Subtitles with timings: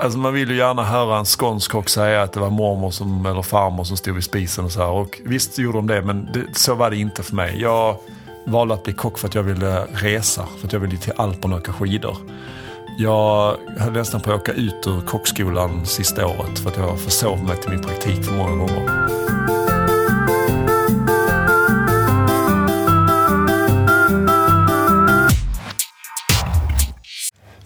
[0.00, 3.26] Alltså man vill ju gärna höra en skånsk kock säga att det var mormor som,
[3.26, 4.90] eller farmor som stod vid spisen och så här.
[4.90, 7.60] Och visst gjorde de det, men det, så var det inte för mig.
[7.60, 7.96] Jag
[8.46, 11.54] valde att bli kock för att jag ville resa, för att jag ville till Alperna
[11.54, 12.16] och åka skidor.
[12.98, 17.44] Jag höll nästan på att åka ut ur kockskolan sista året för att jag försov
[17.44, 19.23] mig till min praktik för många gånger.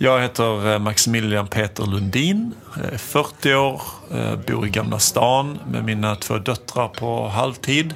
[0.00, 2.54] Jag heter eh, Maximilian Peter Lundin,
[2.92, 3.82] är 40 år,
[4.12, 7.94] eh, bor i Gamla stan med mina två döttrar på halvtid.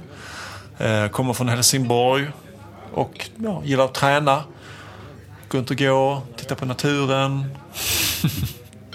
[0.79, 2.29] Eh, kommer från Helsingborg
[2.93, 4.45] och ja, gillar att träna.
[5.49, 7.57] Gå runt och gå, titta på naturen.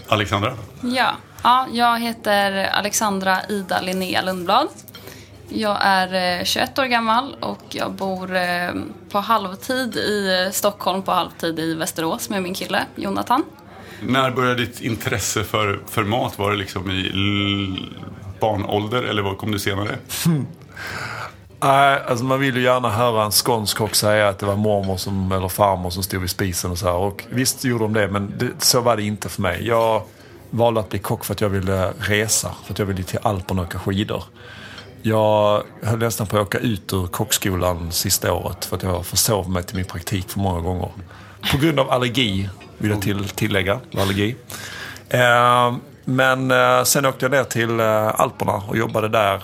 [0.08, 0.54] Alexandra?
[0.82, 1.12] Ja.
[1.44, 4.68] ja, jag heter Alexandra Ida Linnea Lundblad.
[5.50, 8.30] Jag är 21 år gammal och jag bor
[9.10, 13.44] på halvtid i Stockholm, på halvtid i Västerås med min kille Jonathan.
[14.02, 16.40] När började ditt intresse för, för mat?
[16.40, 17.90] Var det liksom i
[18.40, 19.98] barnålder eller vad kom du senare?
[21.60, 24.98] Nej, alltså man vill ju gärna höra en skånsk kock säga att det var mormor
[24.98, 26.96] som, eller farmor som stod vid spisen och så här.
[26.96, 29.68] Och visst gjorde de det, men det, så var det inte för mig.
[29.68, 30.02] Jag
[30.50, 33.62] valde att bli kock för att jag ville resa, för att jag ville till Alperna
[33.62, 34.24] och åka skidor.
[35.08, 39.50] Jag höll nästan på att åka ut ur kockskolan sista året för att jag försov
[39.50, 40.92] mig till min praktik för många gånger.
[41.52, 43.80] På grund av allergi, vill jag till, tillägga.
[43.98, 44.36] Allergi.
[45.10, 49.44] Eh, men eh, sen åkte jag ner till eh, Alperna och jobbade där.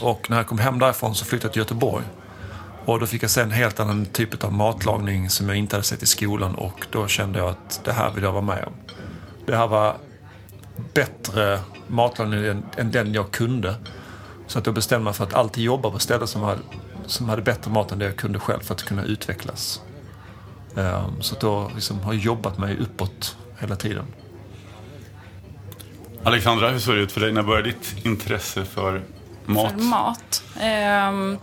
[0.00, 2.04] Och när jag kom hem därifrån så flyttade jag till Göteborg.
[2.84, 5.86] Och då fick jag se en helt annan typ av matlagning som jag inte hade
[5.86, 8.72] sett i skolan och då kände jag att det här vill jag vara med om.
[9.46, 9.96] Det här var
[10.94, 13.74] bättre matlagning än, än den jag kunde.
[14.52, 16.60] Så att jag bestämde mig för att alltid jobba på ställen som hade,
[17.06, 19.80] som hade bättre mat än det jag kunde själv för att kunna utvecklas.
[20.74, 24.04] Um, så att då liksom har jag jobbat mig uppåt hela tiden.
[26.22, 27.32] Alexandra, hur såg det ut för dig?
[27.32, 29.02] När började ditt intresse för
[29.44, 29.72] mat?
[29.72, 30.42] För mat?
[31.10, 31.38] Um,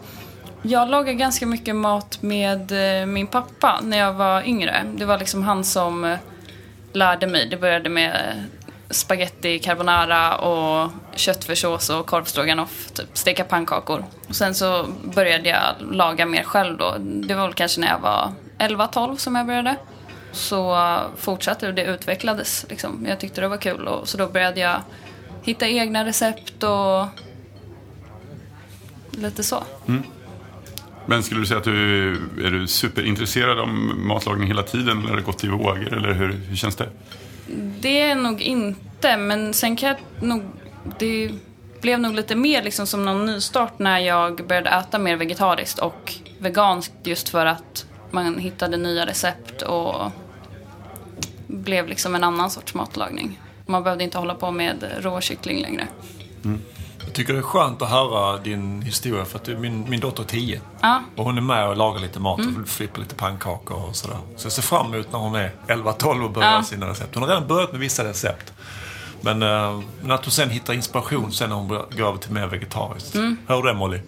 [0.62, 4.86] jag lagade ganska mycket mat med uh, min pappa när jag var yngre.
[4.96, 6.18] Det var liksom han som uh,
[6.94, 7.50] lärde mig.
[7.50, 8.44] Det började med
[8.90, 12.92] spaghetti carbonara och köttfärssås och korvstroganoff.
[12.92, 14.06] Typ steka pannkakor.
[14.28, 16.96] Och sen så började jag laga mer själv då.
[17.00, 19.76] Det var väl kanske när jag var 11-12 som jag började.
[20.32, 23.06] Så fortsatte det och det utvecklades liksom.
[23.10, 24.82] Jag tyckte det var kul och så då började jag
[25.44, 27.06] hitta egna recept och
[29.12, 29.64] lite så.
[29.88, 30.04] Mm.
[31.06, 32.12] Men skulle du säga att du
[32.46, 33.68] är du superintresserad av
[33.98, 36.90] matlagning hela tiden eller har det gått i vågor eller hur, hur känns det?
[37.80, 40.42] Det är nog inte, men sen kan jag nog...
[41.00, 41.32] Det
[41.82, 46.14] blev nog lite mer liksom som någon nystart när jag började äta mer vegetariskt och
[46.40, 50.12] veganskt just för att man hittade nya recept och
[51.48, 53.40] blev liksom en annan sorts matlagning.
[53.66, 55.88] Man behövde inte hålla på med råkyckling längre.
[56.46, 56.62] Mm.
[57.10, 60.28] Jag tycker det är skönt att höra din historia för att min, min dotter är
[60.28, 60.62] 10.
[60.82, 61.04] Ja.
[61.16, 62.62] Och hon är med och lagar lite mat mm.
[62.62, 64.18] och flippar lite pannkakor och sådär.
[64.36, 66.64] Så jag ser fram emot när hon är 11-12 och börjar ja.
[66.64, 67.16] sina recept.
[67.16, 68.54] Hon har redan börjat med vissa recept.
[69.22, 72.48] Men, äh, men att hon sen hittar inspiration sen när hon går över till mer
[72.48, 73.16] vegetariskt.
[73.16, 73.38] Mm.
[73.48, 74.00] Hör du det Molly?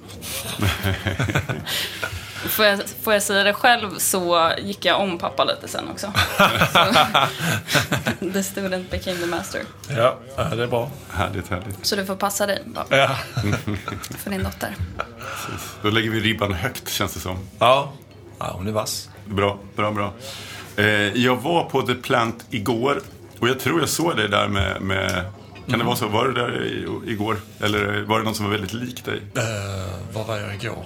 [2.50, 6.14] Får jag, får jag säga det själv så gick jag om pappa lite sen också.
[8.34, 9.62] the student became the master.
[9.90, 10.92] Ja, det är bra.
[11.10, 11.86] Härligt, härligt.
[11.86, 12.86] Så du får passa dig bara.
[12.90, 13.16] Ja.
[14.18, 14.76] För din dotter.
[14.98, 15.76] Precis.
[15.82, 17.38] Då lägger vi ribban högt känns det som.
[17.60, 17.94] Ja,
[18.40, 19.10] ja hon är vass.
[19.26, 20.14] Bra, bra, bra.
[20.76, 20.86] Eh,
[21.18, 23.02] jag var på The Plant igår
[23.40, 25.26] och jag tror jag såg dig där med, med
[25.72, 25.88] kan det mm.
[25.88, 26.08] vara så?
[26.08, 27.38] Var du där igår?
[27.60, 29.16] Eller var det någon som var väldigt lik dig?
[29.16, 30.86] Uh, var var jag igår?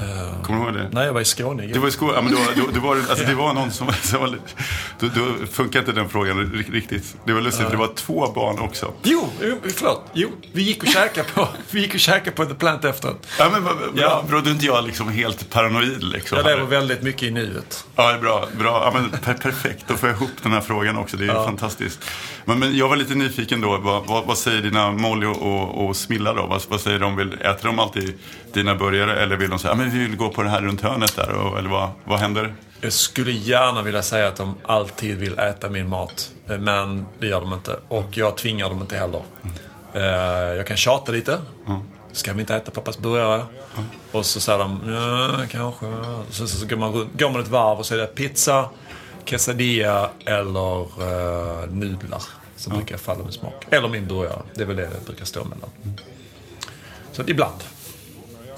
[0.00, 0.88] Uh, Kommer du ihåg det?
[0.92, 1.66] Nej, jag var i Skåne.
[1.66, 2.12] Du var i Skåne?
[2.14, 3.92] Ja, men då, då, då var, alltså, det var någon som...
[4.02, 4.36] som
[4.98, 7.16] då, då funkar inte den frågan riktigt.
[7.24, 7.70] Det var lustigt, uh.
[7.70, 8.92] det var två barn också.
[9.02, 9.28] Jo,
[9.62, 10.04] förlåt.
[10.12, 13.26] Jo, vi gick och käkade på, vi gick och käkade på The Plant efteråt.
[13.38, 14.24] Ja, men bra, ja.
[14.28, 16.04] bra, då är inte jag liksom helt paranoid.
[16.04, 17.84] Liksom, jag lever väldigt mycket i nuet.
[17.96, 18.48] Ja, det är bra.
[18.58, 18.82] bra.
[18.84, 21.16] Ja, men, per perfekt, då får jag ihop den här frågan också.
[21.16, 21.44] Det är ja.
[21.44, 22.00] fantastiskt.
[22.44, 23.78] Men, men jag var lite nyfiken då.
[23.78, 26.46] Vad, vad, vad säger dina Molly och, och Smilla då?
[26.46, 27.16] Vad, vad säger de?
[27.16, 28.14] Vill, äter de alltid
[28.52, 31.16] dina burgare eller vill de säga men vi vill gå på det här runt hörnet
[31.16, 31.30] där?
[31.30, 32.54] Och, eller vad, vad händer?
[32.80, 36.30] Jag skulle gärna vilja säga att de alltid vill äta min mat.
[36.46, 37.76] Men det gör de inte.
[37.88, 39.22] Och jag tvingar dem inte heller.
[39.42, 40.56] Mm.
[40.56, 41.38] Jag kan tjata lite.
[41.66, 41.80] Mm.
[42.12, 43.34] Ska vi inte äta pappas burgare?
[43.34, 43.88] Mm.
[44.12, 45.86] Och så säger de, ja, kanske.
[46.30, 48.70] Så, så, så går, man, går man ett varv och så är det pizza,
[49.24, 52.22] quesadilla eller uh, nudlar.
[52.56, 53.66] Som brukar falla med smak.
[53.70, 54.42] Eller min burgare.
[54.54, 55.70] Det är väl det det brukar stå mellan.
[55.84, 55.96] Mm.
[57.12, 57.60] Så ibland.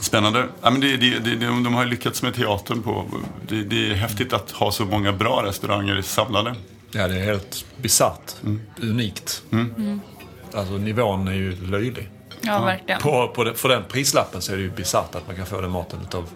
[0.01, 0.49] Spännande.
[0.63, 3.07] Ja, men det, det, det, de, har lyckats med teatern på.
[3.49, 6.55] Det, det, är häftigt att ha så många bra restauranger samlade.
[6.91, 8.35] Ja, det är helt bisarrt.
[8.83, 9.43] Unikt.
[10.55, 12.11] Alltså nivån är ju löjlig.
[12.41, 13.01] Ja, verkligen.
[13.01, 15.61] På, på det, för den prislappen så är det ju bisarrt att man kan få
[15.61, 16.29] den maten utav,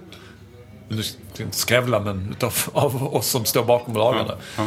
[0.88, 4.36] nu ska jag inte skrävla, men utav av oss som står bakom och lagar det.
[4.56, 4.62] Ja.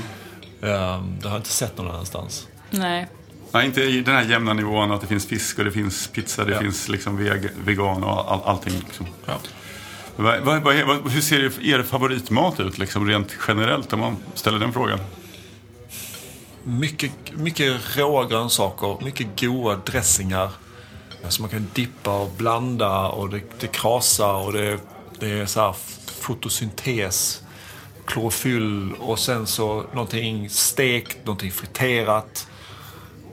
[0.68, 2.48] Ehm, det har jag inte sett någon annanstans.
[2.70, 3.08] Nej.
[3.56, 6.46] Nej, inte i den här jämna nivån att det finns fisk och det finns pizza,
[6.46, 6.60] det Ja.
[6.60, 8.74] finns liksom veg, vegan och all, allting.
[8.74, 9.06] Liksom.
[9.26, 9.34] Ja.
[10.16, 14.60] Vad, vad, vad, vad, hur ser er favoritmat ut liksom, rent generellt om man ställer
[14.60, 15.00] den frågan?
[16.64, 20.50] Mycket, mycket råa grönsaker, mycket goda dressingar.
[21.30, 24.80] Som man kan dippa och blanda och det, det krasar och det,
[25.20, 25.76] det är så här
[26.22, 27.44] fotosyntes,
[28.06, 32.48] klorofyll och sen så någonting stekt, någonting friterat.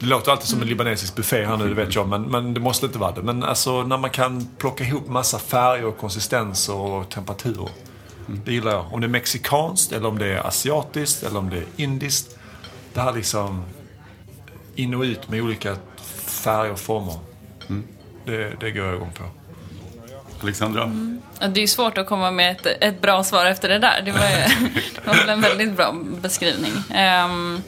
[0.02, 2.60] Det låter alltid som en libanesisk buffé här nu, det vet jag, men, men det
[2.60, 3.22] måste inte vara det.
[3.22, 7.68] Men alltså när man kan plocka ihop massa färger och konsistenser och temperaturer.
[8.26, 8.92] Det gillar jag.
[8.92, 12.38] Om det är mexikanskt, eller om det är asiatiskt, eller om det är indiskt.
[12.94, 13.64] Det här liksom
[14.74, 15.76] in och ut med olika
[16.26, 17.18] färger och former.
[18.24, 19.24] Det, det går jag igång på.
[20.42, 20.92] Alexandra?
[21.40, 24.02] Ja, Det är ju svårt att komma med ett, ett bra svar efter det där.
[24.04, 26.72] Det var, ju, det var väl en väldigt bra beskrivning.
[26.94, 27.62] Ehm,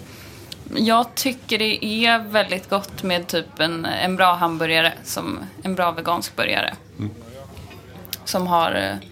[0.76, 5.90] jag tycker det är väldigt gott med typ en, en bra hamburgare, som en bra
[5.90, 6.74] vegansk burgare.
[8.24, 9.08] Som har eh,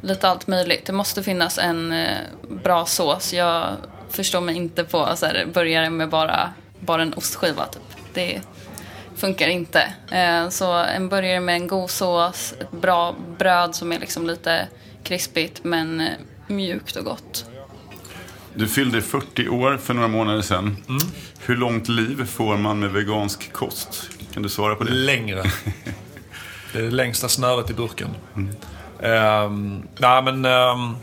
[0.00, 0.86] lite allt möjligt.
[0.86, 3.32] Det måste finnas en eh, bra sås.
[3.32, 3.66] Jag
[4.10, 7.66] förstår mig inte på så här, burgare med bara, bara en ostskiva.
[7.66, 7.82] Typ.
[8.14, 8.40] Det
[9.16, 9.92] funkar inte.
[10.10, 14.68] Eh, så en burgare med en god sås, ett bra bröd som är liksom lite
[15.02, 16.08] krispigt men
[16.46, 17.44] mjukt och gott.
[18.56, 20.76] Du fyllde 40 år för några månader sedan.
[21.38, 24.10] Hur långt liv får man med vegansk kost?
[24.32, 24.90] Kan du svara på det?
[24.90, 25.42] Längre.
[26.72, 28.08] Det är det längsta snöret i burken.
[29.02, 30.44] Ehm, nej, men...
[30.44, 30.96] ehm,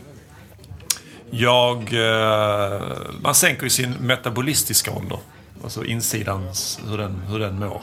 [1.30, 1.78] jag...
[1.92, 2.82] eh,
[3.20, 5.18] man sänker ju sin metabolistiska ålder.
[5.64, 7.82] Alltså insidans, hur den, hur den mår.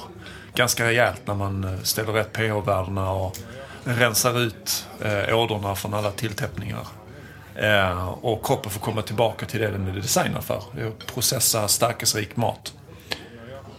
[0.55, 3.37] Ganska rejält när man eh, ställer rätt pH-värdena och
[3.83, 6.87] rensar ut eh, ådrorna från alla tilltäppningar.
[7.55, 10.55] Eh, och kroppen får komma tillbaka till det den är designad för.
[10.57, 12.73] Att processa stärkelserik mat.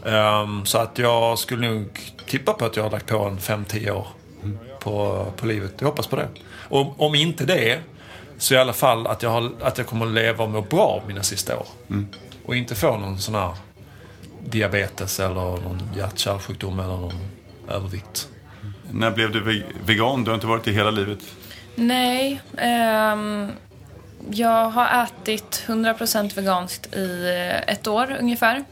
[0.06, 3.90] Ehm, så att jag skulle nog tippa på att jag har lagt på en 5-10
[3.90, 4.06] år
[4.80, 5.74] på, på livet.
[5.78, 6.28] Jag hoppas på det.
[6.68, 7.78] Och om inte det,
[8.38, 11.02] så i alla fall att jag, har, att jag kommer att leva och må bra
[11.06, 11.66] mina sista år.
[12.46, 13.50] Och inte få någon sån här
[14.46, 17.28] diabetes eller någon hjärt-kärlsjukdom eller någon
[17.68, 18.28] övervikt.
[18.90, 20.24] När blev du ve- vegan?
[20.24, 21.18] Du har inte varit det hela livet.
[21.74, 23.52] Nej, ehm,
[24.30, 28.64] jag har ätit 100% veganskt i eh, ett år ungefär.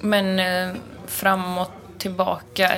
[0.00, 0.74] Men eh,
[1.06, 2.72] fram och tillbaka,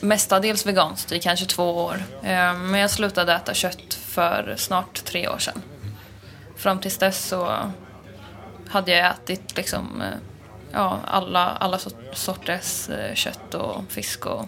[0.00, 2.02] mestadels veganskt i kanske två år.
[2.22, 5.62] Ehm, men jag slutade äta kött för snart tre år sedan.
[6.56, 7.56] Fram tills dess så
[8.68, 10.18] hade jag ätit liksom, eh,
[10.72, 11.78] ja, alla, alla
[12.12, 14.46] sorters eh, kött och fisk och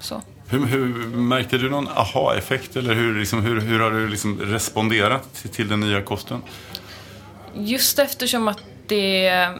[0.00, 0.22] så.
[0.48, 5.34] Hur, hur, märkte du någon aha-effekt eller hur, liksom, hur, hur har du liksom responderat
[5.34, 6.42] till, till den nya kosten?
[7.54, 9.50] Just eftersom att det eh,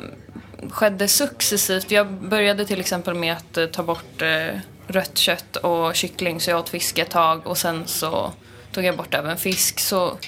[0.70, 1.90] skedde successivt.
[1.90, 6.50] Jag började till exempel med att eh, ta bort eh, rött kött och kyckling så
[6.50, 8.32] jag åt fisk ett tag och sen så
[8.73, 9.81] tog jag bort även fisk.
[9.81, 10.19] Så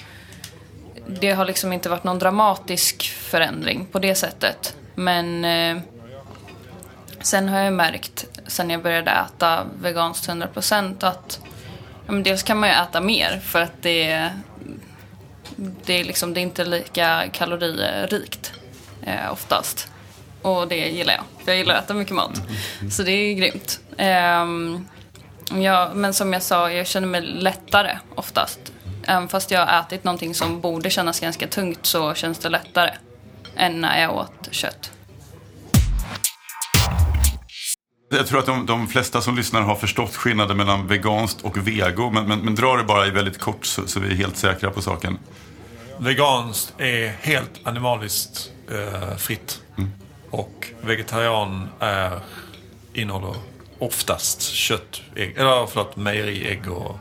[1.07, 4.75] det har liksom inte varit någon dramatisk förändring på det sättet.
[4.95, 5.81] Men eh,
[7.21, 11.39] sen har jag märkt, sen jag började äta veganskt 100% att
[12.05, 14.31] ja, men dels kan man ju äta mer för att det
[15.57, 18.53] det är, liksom, det är inte lika kaloririkt
[19.03, 19.91] eh, oftast.
[20.41, 21.23] Och det gillar jag.
[21.45, 22.41] För jag gillar att äta mycket mat.
[22.91, 23.79] Så det är grymt.
[23.97, 24.45] Eh,
[25.61, 28.59] ja, men som jag sa, jag känner mig lättare oftast.
[29.07, 32.91] Även fast jag har ätit någonting som borde kännas ganska tungt så känns det lättare
[33.55, 34.91] än när jag åt kött.
[38.15, 42.09] Jag tror att de, de flesta som lyssnar har förstått skillnaden mellan veganskt och vego.
[42.11, 44.71] Men, men, men dra det bara i väldigt kort så, så vi är helt säkra
[44.71, 45.17] på saken.
[45.97, 49.61] Veganskt är helt animaliskt eh, fritt.
[50.29, 52.19] Och vegetarian är,
[52.93, 53.35] innehåller
[53.79, 56.97] oftast kött, ägg, eller förlåt, mejeriägg och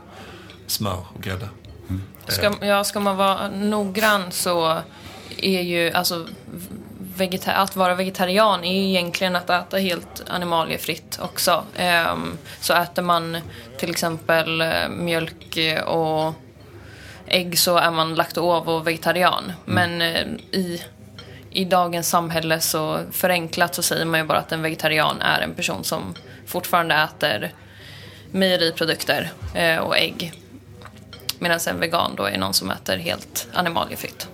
[0.66, 1.48] smör och grädde.
[2.28, 4.78] Ska, ja, ska man vara noggrann så
[5.38, 6.26] är ju alltså
[7.16, 11.64] vegeta- att vara vegetarian är ju egentligen att äta helt animaliefritt också.
[11.76, 13.38] Ehm, så äter man
[13.78, 16.34] till exempel eh, mjölk och
[17.26, 19.52] ägg så är man lakto-ovo-vegetarian.
[19.64, 20.82] Men eh, i,
[21.50, 25.54] i dagens samhälle så förenklat så säger man ju bara att en vegetarian är en
[25.54, 26.14] person som
[26.46, 27.52] fortfarande äter
[28.30, 30.32] mejeriprodukter eh, och ägg.
[31.38, 34.28] Medan en vegan då är någon som äter helt animaliefritt.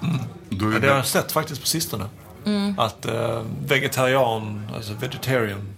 [0.00, 2.04] Ja, är det har det, jag sett faktiskt på sistone.
[2.78, 5.76] Att eh, vegetarian, alltså vegetarian,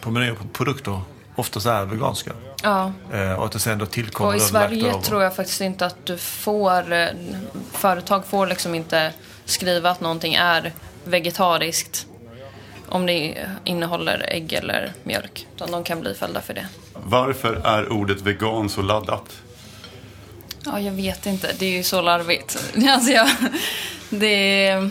[0.00, 1.00] på menyer på produkter
[1.36, 2.30] oftast är veganska.
[2.62, 2.92] Ja.
[3.12, 6.06] Eh, och att det sen då tillkommer Och i Sverige tror jag faktiskt inte att
[6.06, 6.92] du får...
[6.92, 7.06] eh,
[7.72, 9.12] Företag får liksom inte
[9.44, 10.72] skriva att någonting är
[11.04, 12.06] vegetariskt
[12.88, 15.46] om det innehåller ägg eller mjölk.
[15.56, 16.66] Utan de kan bli fällda för det.
[16.94, 19.42] Varför är ordet vegan så laddat?
[20.64, 21.52] Ja, jag vet inte.
[21.58, 22.72] Det är ju så larvigt.
[22.88, 23.28] Alltså jag,
[24.10, 24.90] det är,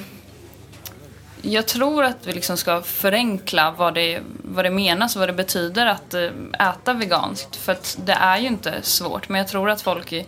[1.41, 5.33] jag tror att vi liksom ska förenkla vad det, vad det menas och vad det
[5.33, 6.29] betyder att eh,
[6.69, 7.55] äta veganskt.
[7.55, 9.29] För att det är ju inte svårt.
[9.29, 10.25] Men jag tror att folk i-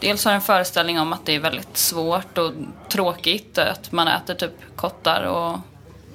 [0.00, 2.52] dels har en föreställning om att det är väldigt svårt och
[2.88, 3.58] tråkigt.
[3.58, 5.58] Att man äter typ kottar och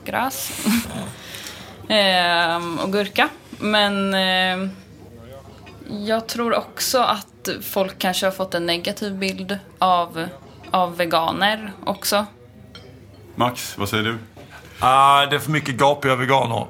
[0.06, 0.52] gräs.
[1.88, 3.30] Ehm, och gurka.
[3.50, 4.70] Men ehm,
[5.90, 10.28] jag tror också att folk kanske har fått en negativ bild av,
[10.72, 12.26] av veganer också.
[13.36, 14.18] Max, vad säger du?
[14.86, 16.68] Ah, det är för mycket gapiga veganer.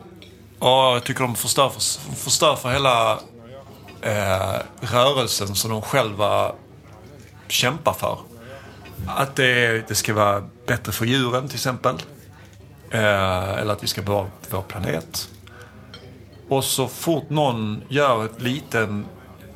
[0.59, 1.81] Och jag tycker de förstör för,
[2.15, 3.19] förstör för hela
[4.01, 6.51] eh, rörelsen som de själva
[7.47, 8.17] kämpar för.
[9.07, 11.95] Att det, det ska vara bättre för djuren till exempel.
[12.91, 15.29] Eh, eller att vi ska bevara vår planet.
[16.49, 19.05] Och så fort någon gör ett liten,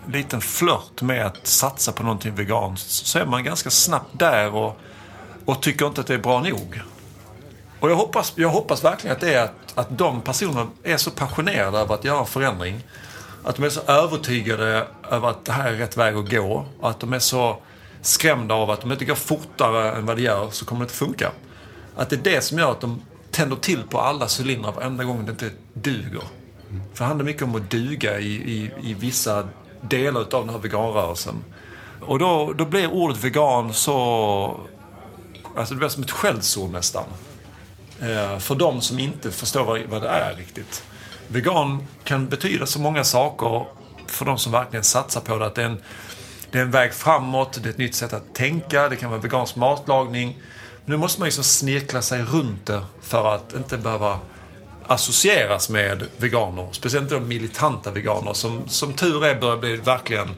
[0.08, 4.78] liten flört med att satsa på någonting veganskt så är man ganska snabbt där och,
[5.46, 6.82] och tycker inte att det är bra nog.
[7.80, 11.12] Och jag hoppas, jag hoppas verkligen att det är att, att de personerna är så
[11.12, 12.84] passionerade över att göra en förändring.
[13.44, 16.66] Att de är så övertygade över att det här är rätt väg att gå.
[16.80, 17.58] Och att de är så
[18.02, 20.84] skrämda av att om det inte går fortare än vad det gör så kommer det
[20.84, 21.32] inte funka.
[21.96, 25.26] Att det är det som gör att de tänder till på alla cylindrar varenda gång
[25.26, 26.24] det inte duger.
[26.94, 29.48] För det handlar mycket om att duga i, i, i vissa
[29.82, 31.44] delar av den här veganrörelsen.
[32.02, 34.60] Och då, då blir ordet vegan så...
[35.56, 37.04] Alltså det blir som ett skällsord nästan.
[38.02, 40.84] Eh, för de som inte förstår vad, det är riktigt.
[41.28, 43.66] Vegan kan betyda så många saker
[44.08, 45.46] för de som verkligen satsar på det.
[45.46, 45.82] Att det är en,
[46.52, 49.22] det är en väg framåt, det är ett nytt sätt att tänka, det kan vara
[49.22, 50.38] vegansk matlagning.
[50.86, 54.20] Nu måste man ju så snirkla sig runt det för att inte behöva
[54.88, 56.68] associeras med veganer.
[56.72, 60.30] Speciellt inte de militanta veganer som, som tur är börjar bli verkligen...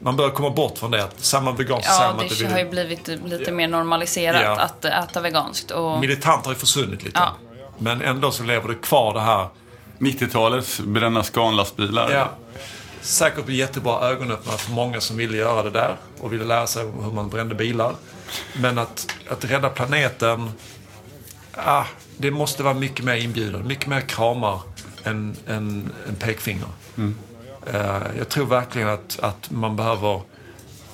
[0.00, 1.04] Man börjar komma bort från det.
[1.04, 4.58] Att samma vegan så säger Ja, att det har ju blivit lite mer normaliserat Ja.
[4.60, 5.70] att äta veganskt.
[5.70, 7.20] Och, Militant har ju försvunnit lite.
[7.20, 7.36] Ja.
[7.78, 9.48] Men ändå så lever det kvar det här
[9.98, 12.10] 90-talets bränna scanlastbilar.
[12.10, 12.30] Ja.
[13.00, 16.84] Säkert bli jättebra ögonöppnare för många som ville göra det där och ville lära sig
[16.84, 17.94] hur man brände bilar.
[18.52, 20.50] Men att, att rädda planeten,
[21.54, 21.84] ah,
[22.16, 23.68] det måste vara mycket mer inbjudande.
[23.68, 24.60] Mycket mer kramar
[25.04, 26.66] än, än, än pekfinger.
[26.98, 27.04] Eh,
[28.18, 30.20] jag tror verkligen att, att man behöver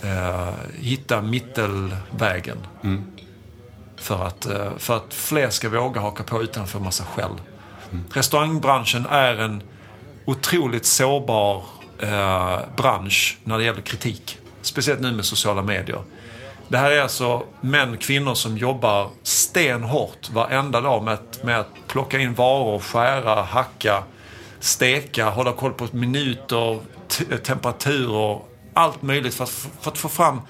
[0.02, 2.58] eh, hitta mittelvägen.
[3.96, 7.40] För, att, eh, för att fler ska våga haka på utanför massa skäll.
[8.12, 9.62] Restaurangbranschen är en
[10.24, 11.62] otroligt sårbar
[11.98, 14.38] eh, bransch när det gäller kritik.
[14.62, 16.02] Speciellt nu med sociala medier.
[16.68, 21.68] Det här är alltså män, kvinnor som jobbar stenhårt varenda dag med att, med att
[21.86, 24.04] plocka in varor, skära, hacka,
[24.64, 26.80] steka, hålla koll på minuter,
[27.42, 28.40] temperaturer,
[28.74, 30.40] allt möjligt för att, för att få fram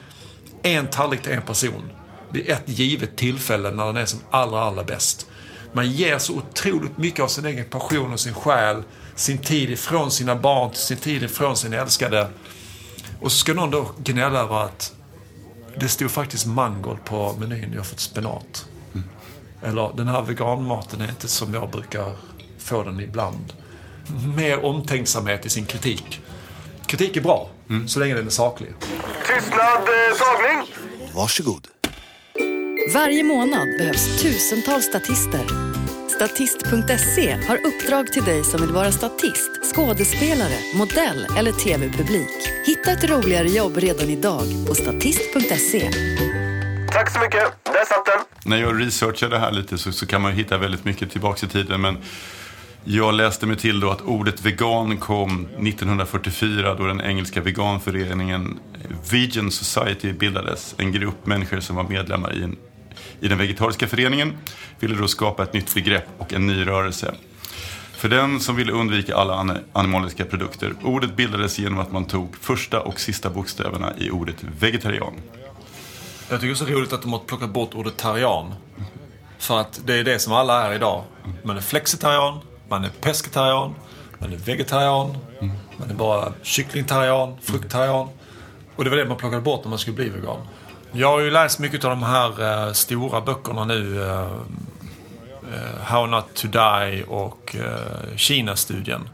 [0.62, 1.90] en tallrik till en person
[2.30, 5.26] vid ett givet tillfälle när den är som allra, allra bäst.
[5.72, 8.82] Man ger så otroligt mycket av sin egen passion och sin själ,
[9.14, 12.28] sin tid ifrån sina barn, sin tid ifrån sin älskade.
[13.20, 14.92] Och så ska någon då gnälla över att
[15.76, 18.66] det stod faktiskt mangold på menyn, jag har fått spenat.
[19.62, 22.16] Eller den här veganmaten är inte som jag brukar
[22.58, 23.63] få den ibland.
[24.36, 26.20] Mer omtänksamhet i sin kritik.
[26.86, 27.50] Kritik är bra,
[27.86, 28.72] så länge den är saklig.
[29.26, 30.74] Tystnad, eh, tagning!
[31.14, 31.68] Varsågod.
[32.94, 35.44] Varje månad behövs tusentals statister.
[36.08, 42.30] Statist.se har uppdrag till dig som vill vara statist, skådespelare, modell eller tv-publik.
[42.66, 45.90] Hitta ett roligare jobb redan idag på statist.se.
[46.92, 47.42] Tack så mycket.
[47.64, 48.50] Där satt den.
[48.50, 51.48] När jag researchade det här lite så, så kan man hitta väldigt mycket tillbaka i
[51.48, 51.80] tiden.
[51.80, 51.98] Men
[52.84, 58.58] jag läste mig till då att ordet vegan kom 1944 då den engelska veganföreningen
[59.10, 60.74] Vegan Society bildades.
[60.78, 62.56] En grupp människor som var medlemmar i, en,
[63.20, 64.32] i den vegetariska föreningen
[64.80, 67.14] ville då skapa ett nytt begrepp och en ny rörelse.
[67.92, 70.74] För den som ville undvika alla animaliska produkter.
[70.82, 75.14] Ordet bildades genom att man tog första och sista bokstäverna i ordet vegetarian.
[76.28, 78.54] Jag tycker det är så roligt att de har plockat bort ordet tarian.
[79.38, 81.04] För att det är det som alla är idag.
[81.42, 82.40] Man är flexitarian,
[82.74, 83.74] man är pescetarian,
[84.18, 85.16] man är vegetarian,
[85.76, 88.08] man är bara kycklingtarian, frukttarian.
[88.76, 90.36] Och det var det man plockade bort när man skulle bli vegan.
[90.92, 94.02] Jag har ju läst mycket av de här eh, stora böckerna nu.
[94.02, 99.08] eh, eh How Not To Die och eh, Kina-studien.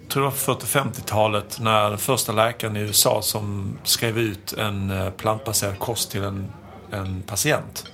[0.00, 4.52] Jag tror det var på 40-50-talet när den första läkaren i USA som skrev ut
[4.52, 6.52] en eh, plantbaserad kost till en,
[6.90, 7.86] en patient.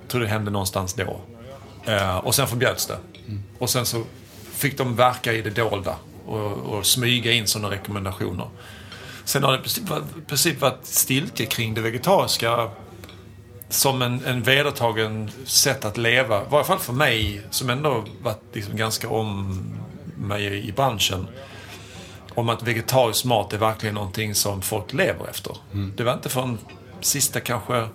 [0.00, 1.20] Jag tror det hände någonstans då.
[1.84, 2.98] Eh, och sen förbjöds det.
[3.58, 4.04] Och sen så
[4.52, 5.96] fick de verka i det dolda
[6.26, 8.48] och, och smyga in sådana rekommendationer.
[9.24, 9.60] Sen har det i
[10.26, 12.70] princip varit- stiltje kring det vegetariska
[13.68, 16.42] som en, en vedertagen sätt att leva.
[16.42, 19.58] I varje fall för mig som ändå varit liksom ganska om
[20.16, 21.26] mig i, branschen.
[22.34, 25.56] Om att vegetarisk mat är verkligen någonting som folk lever efter.
[25.96, 26.58] Det var inte förrän
[27.00, 27.88] sista kanske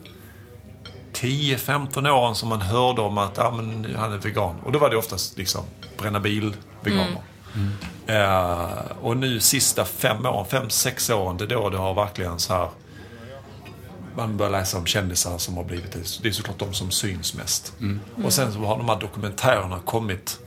[1.16, 4.56] 10-15 åren som man hörde om att ah, men, han är vegan.
[4.64, 5.64] Och då var det oftast liksom
[5.98, 7.22] bränna bil-veganer.
[8.08, 12.40] Eh, och nu sista fem åren, fem, sex åren, det är då det har verkligen
[12.40, 12.70] så här
[14.18, 16.20] man börjar läsa om kändisar som har blivit det.
[16.22, 17.74] Det är såklart de som syns mest.
[18.24, 20.40] Och sen så har de här dokumentärerna kommit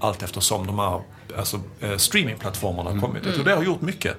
[0.00, 1.00] allt eftersom de här
[1.38, 3.24] alltså, eh, streamingplattformarna har kommit.
[3.24, 4.16] Jag tror det har gjort mycket.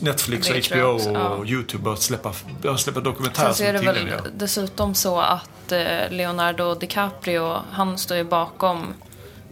[0.00, 1.28] Netflix och Det HBO också, ja.
[1.28, 5.72] och YouTube börjar släppa, börjar släppa dokumentärer så är det som väl dessutom så att
[5.72, 8.94] eh, Leonardo DiCaprio, han står ju bakom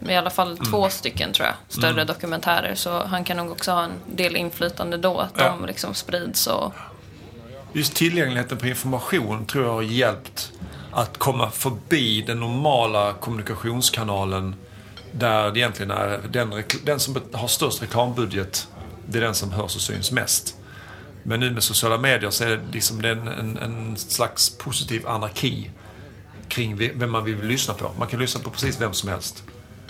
[0.09, 0.65] i alla fall Mm.
[0.71, 2.75] två stycken tror jag, större dokumentärer.
[2.75, 5.43] Så han kan nog också ha en del inflytande då, att Ja.
[5.59, 6.73] de liksom sprids och...
[7.73, 10.51] Just tillgängligheten på information tror jag har hjälpt
[10.91, 14.55] att komma förbi den normala kommunikationskanalen
[15.11, 18.67] där det egentligen är den, den som har störst reklambudget,
[19.07, 20.55] det är den som hörs och syns mest.
[21.23, 25.07] Men nu med sociala medier så är det liksom det en, en, en slags positiv
[25.07, 25.71] anarki
[26.47, 27.91] kring ve- vem man vill lyssna på.
[27.99, 29.43] Man kan lyssna på precis vem som helst.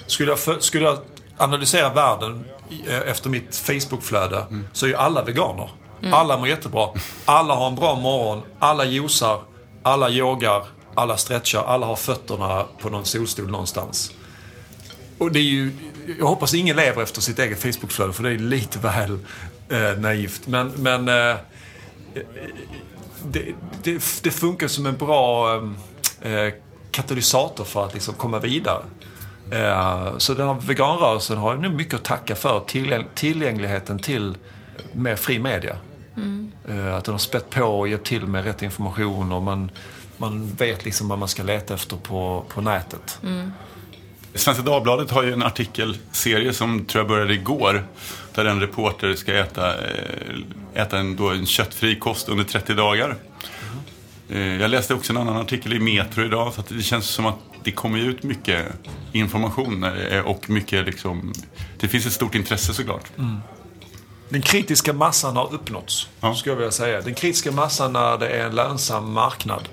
[0.07, 0.98] Skulle jag, för, skulle jag
[1.38, 2.45] analysera världen
[2.88, 5.69] eh, efter mitt Facebook-flöde så är ju alla veganer.
[6.12, 6.89] Alla mår jättebra.
[7.25, 8.41] Alla har en bra morgon.
[8.60, 9.39] Alla juicar.
[9.84, 10.65] Alla yogar.
[10.95, 11.63] Alla stretchar.
[11.63, 14.12] Alla har fötterna på någon solstol någonstans.
[15.17, 15.72] Och det är ju,
[16.20, 19.20] jag hoppas ingen lever efter sitt eget Facebook-flöde för det är lite väl
[19.70, 20.48] eh, naivt.
[20.48, 21.36] Men, men eh,
[23.24, 23.46] det,
[23.84, 25.56] det, det funkar som en bra
[26.22, 26.54] eh,
[26.91, 28.84] katalysator för att liksom komma vidare.
[29.52, 34.38] Eh, så den här veganrörelsen har nog mycket att tacka för tillgäng- tillgängligheten till
[34.91, 35.78] mer fri media.
[36.70, 39.72] Eh, att den har spett på och gett till med rätt information och man,
[40.18, 43.20] man vet liksom vad man ska leta efter på, på nätet.
[44.36, 47.88] Svenska Dagbladet har ju en artikelserie som tror jag började igår.
[48.34, 53.15] Där en reporter ska äta, eh, äta en, då en köttfri kost under 30 dagar.
[54.30, 56.54] Eh, Jag läste också en annan artikel i Metro idag.
[56.54, 58.65] Så det känns som att det kommer ut mycket
[59.12, 61.34] information eh, och mycket liksom...
[61.80, 63.04] Det finns ett stort intresse såklart.
[64.30, 66.36] Den kritiska massan har uppnåtts, Ja.
[66.36, 67.02] skulle jag vilja säga.
[67.02, 69.69] Den kritiska massan när det är en lönsam marknad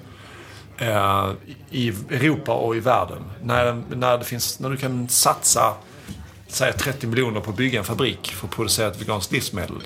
[0.83, 1.31] eh,
[1.71, 3.23] i Europa och i världen.
[3.43, 5.75] När, när, det finns, när du kan satsa
[6.49, 9.77] säg 30 miljoner på att bygga en fabrik för att producera ett veganskt livsmedel.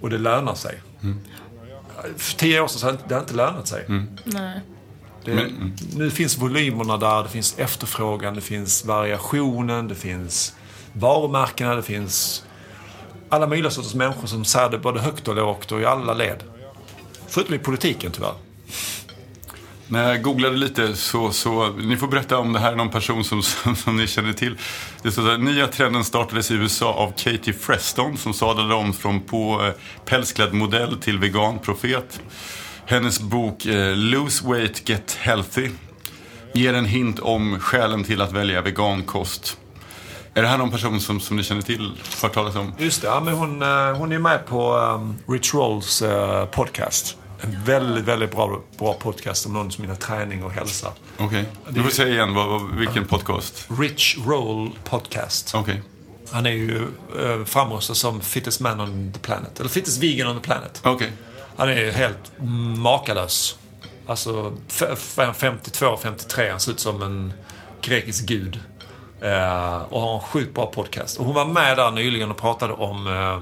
[0.00, 0.80] Och det lönar sig.
[2.16, 3.84] För tio år sedan så har det inte- det har inte lönat sig.
[4.24, 4.60] Nej.
[5.24, 10.54] Det, Men- Nu finns volymerna där, det finns efterfrågan, det finns variationen, det finns
[10.92, 12.44] varumärkena, det finns
[13.28, 16.42] alla möjliga sorters människor som säger det både högt och lågt och i alla led.
[17.26, 18.34] Förutom i politiken tyvärr.
[19.92, 23.24] När jag googlade lite så, så, ni får berätta om det här är någon person
[23.24, 24.58] som, som, som ni känner till.
[25.02, 29.20] Det står så nya trenden startades i USA av Katie Freston som sadlade om från
[29.20, 29.72] på eh,
[30.04, 32.20] pälsklädd modell till veganprofet.
[32.86, 35.70] Hennes bok eh, Lose Weight Get Healthy
[36.52, 39.58] ger en hint om skälen till att välja vegankost.
[40.34, 42.72] Är det här någon person som, som ni känner till, hört talas om?
[42.78, 47.16] Just det, ja, men hon, eh, hon är med på um, Rich Rolls uh, podcast.
[47.44, 50.92] En väldigt, väldigt bra, bra podcast om någon som gillar träning och hälsa.
[51.18, 53.68] Okej, du får säga igen, vad, vad, vilken podcast?
[53.78, 55.54] Rich Roll podcast.
[55.54, 55.82] Okej,
[56.30, 56.88] Han är ju
[57.22, 59.60] eh, framröstad som fittest man on the planet.
[59.60, 60.80] Eller fittest vegan on the planet.
[60.84, 61.12] okej.
[61.56, 62.32] Han är ju helt
[62.78, 63.58] makalös.
[64.06, 64.82] Alltså f-
[65.18, 66.50] f- 52, 53.
[66.50, 67.32] Han ser ut som en
[67.82, 68.60] grekisk gud.
[69.20, 71.18] Eh, och har en sjukt bra podcast.
[71.18, 73.38] Och hon var med där nyligen och pratade om eh,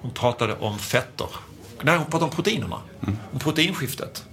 [0.00, 1.26] Hon pratade om fetter.
[1.84, 2.80] Nej, hon pratade om proteinerna.
[3.32, 4.24] Om proteinskiftet.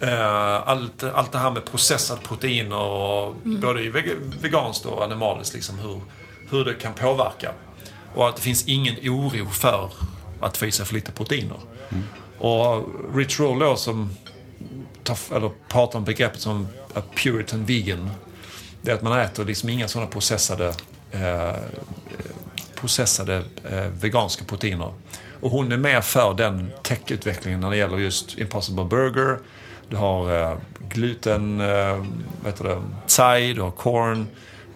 [0.00, 5.54] Eh, allt, allt det här med processade proteiner, och både i veg- veganskt och animaliskt,
[5.54, 6.00] liksom hur,
[6.50, 7.52] hur det kan påverka.
[8.14, 9.90] Och att det finns ingen oro för
[10.40, 11.56] att få i sig för lite proteiner.
[12.38, 14.10] Och Rich Roll då som
[15.04, 18.10] tar, eller pratar om begreppet som a puritan vegan.
[18.82, 20.74] Det är att man äter liksom inga sådana processade,
[21.10, 21.54] eh,
[22.82, 24.92] processade eh, veganska proteiner.
[25.40, 29.38] Och hon är mer för den techutvecklingen när det gäller just Impossible Burger.
[29.88, 31.96] Du har eh, gluten, eh,
[32.42, 34.26] vad heter det, tsai, du har corn,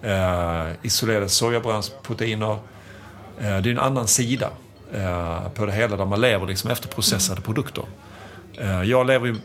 [0.01, 2.51] eh, isolerade sojabrödsproteiner.
[3.39, 4.49] Eh, det är en annan sida
[4.93, 7.83] eh, på det hela där man lever liksom efter processade produkter.
[8.57, 9.35] Eh, jag lever ju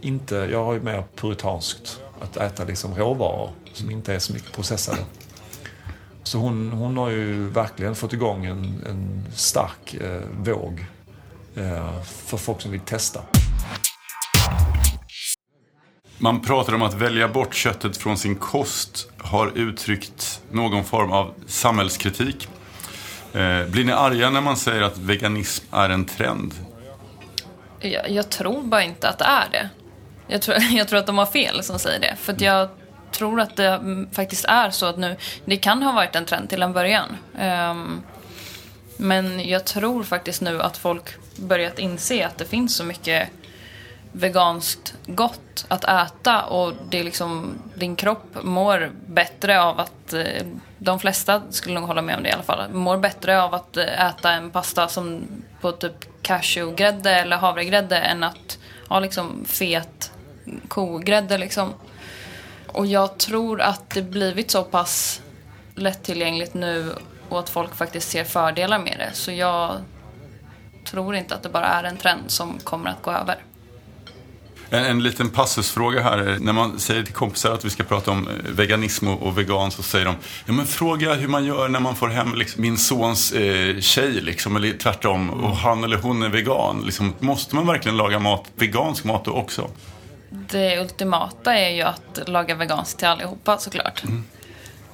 [0.00, 4.52] inte, jag har ju mer puritanskt att äta liksom råvaror som inte är så mycket
[4.52, 4.98] processade.
[6.22, 10.86] Så hon, hon har ju verkligen fått igång en, en stark eh, våg
[11.54, 13.20] eh, för folk som vill testa.
[16.18, 21.34] Man pratar om att välja bort köttet från sin kost har uttryckt någon form av
[21.46, 22.48] samhällskritik.
[23.32, 26.54] Eh, blir ni arga när man säger att veganism är en trend?
[27.80, 29.70] Jag, jag tror bara inte att det är det.
[30.28, 32.16] Jag tror, jag tror att de har fel som säger det.
[32.16, 32.68] För att jag
[33.12, 36.48] tror att det mm, faktiskt är så att nu, det kan ha varit en trend
[36.48, 37.16] till en början.
[37.40, 38.02] Um,
[38.96, 43.28] men jag tror faktiskt nu att folk börjat inse att det finns så mycket
[44.12, 50.46] veganskt gott att äta och det är liksom, din kropp mår bättre av att, eh,
[50.78, 53.76] de flesta skulle nog hålla med om det i alla fall, mår bättre av att
[53.76, 55.22] eh, äta en pasta som
[55.60, 60.12] på typ cashewgrädde eller havregrädde än att ha liksom fet
[60.68, 61.74] kogrädde liksom.
[62.72, 65.20] Och jag tror att det blivit så pass
[65.74, 66.94] lättillgängligt nu
[67.28, 69.10] och att folk faktiskt ser fördelar med det.
[69.12, 69.76] Så jag
[70.84, 73.36] tror inte att det bara är en trend som kommer att gå över.
[74.70, 76.36] En, en liten passusfråga här.
[76.40, 79.70] När man säger till kompisar att vi ska prata om eh, veganism och, och vegan
[79.70, 80.14] så säger de
[80.46, 84.10] ja, men fråga hur man gör när man får hem liksom, min sons eh, tjej
[84.10, 86.82] liksom, eller tvärtom och han eller hon är vegan.
[86.84, 89.70] Liksom, måste man verkligen laga mat, vegansk mat då också?
[90.32, 94.04] Det ultimata är ju att laga veganskt till allihopa såklart.
[94.04, 94.24] Mm.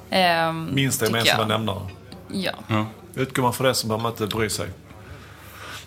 [0.09, 1.87] Ehm, Minsta gemensamma nämnare.
[2.27, 2.51] Ja.
[2.67, 2.85] ja.
[3.15, 4.69] Utgår man från det så behöver man inte bry sig.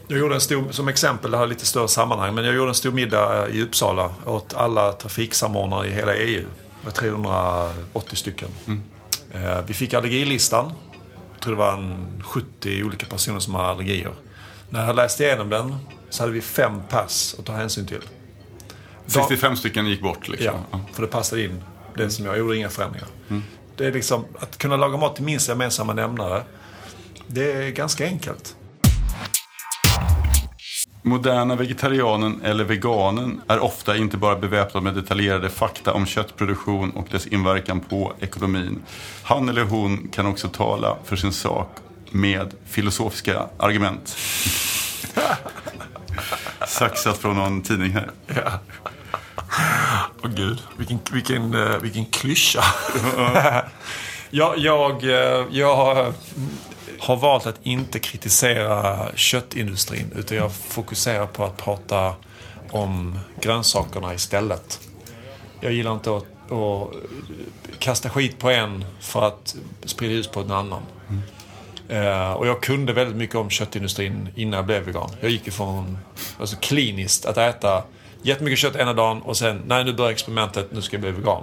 [0.08, 2.70] Jag gjorde en stor, som exempel, det här är lite större sammanhang, men jag gjorde
[2.70, 6.44] en stor middag i Uppsala åt alla trafiksamordnare i hela EU.
[6.84, 8.48] Var 380 stycken.
[8.66, 8.82] Mm.
[9.34, 10.72] Eh, vi fick allergilistan.
[11.32, 14.12] Jag tror det var en 70 olika personer som har allergier.
[14.68, 15.76] När jag läste igenom den
[16.10, 18.02] så hade vi fem pass att ta hänsyn till.
[19.06, 20.54] 65 stycken gick bort liksom?
[20.70, 21.62] Ja, för det passade in.
[21.96, 23.08] Det som jag gjorde inga förändringar.
[23.30, 23.42] Mm.
[23.76, 26.42] Det är liksom, att kunna laga mat till minsta gemensamma nämnare.
[27.26, 28.56] Det är ganska enkelt.
[31.04, 37.06] Moderna vegetarianen eller veganen är ofta inte bara beväpnad med detaljerade fakta om köttproduktion och
[37.10, 38.82] dess inverkan på ekonomin.
[39.22, 41.68] Han eller hon kan också tala för sin sak
[42.10, 44.16] med filosofiska argument.
[46.72, 48.10] Saxat från någon tidning här.
[48.26, 48.60] Ja.
[50.22, 52.64] Åh oh, gud, vilken, vilken, uh, vilken klyscha.
[54.30, 56.12] jag, jag, eh, jag
[56.98, 62.14] har valt att inte kritisera köttindustrin utan jag fokuserar på att prata
[62.70, 64.80] om grönsakerna istället.
[65.60, 66.90] Jag gillar inte att, att
[67.78, 70.82] kasta skit på en för att sprida ljus på en annan.
[71.08, 71.22] Mm.
[71.92, 75.10] Uh, och jag kunde väldigt mycket om köttindustrin innan jag blev vegan.
[75.20, 75.98] Jag gick ifrån
[76.38, 77.82] alltså kliniskt att äta
[78.22, 81.42] jättemycket kött ena dagen och sen, nej nu börjar experimentet, nu ska jag bli vegan.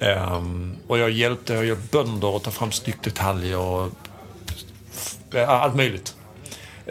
[0.00, 3.88] Um, och jag hjälpte, jag hjälpte bönder att ta fram styckdetaljer och
[5.34, 6.16] eh, allt möjligt.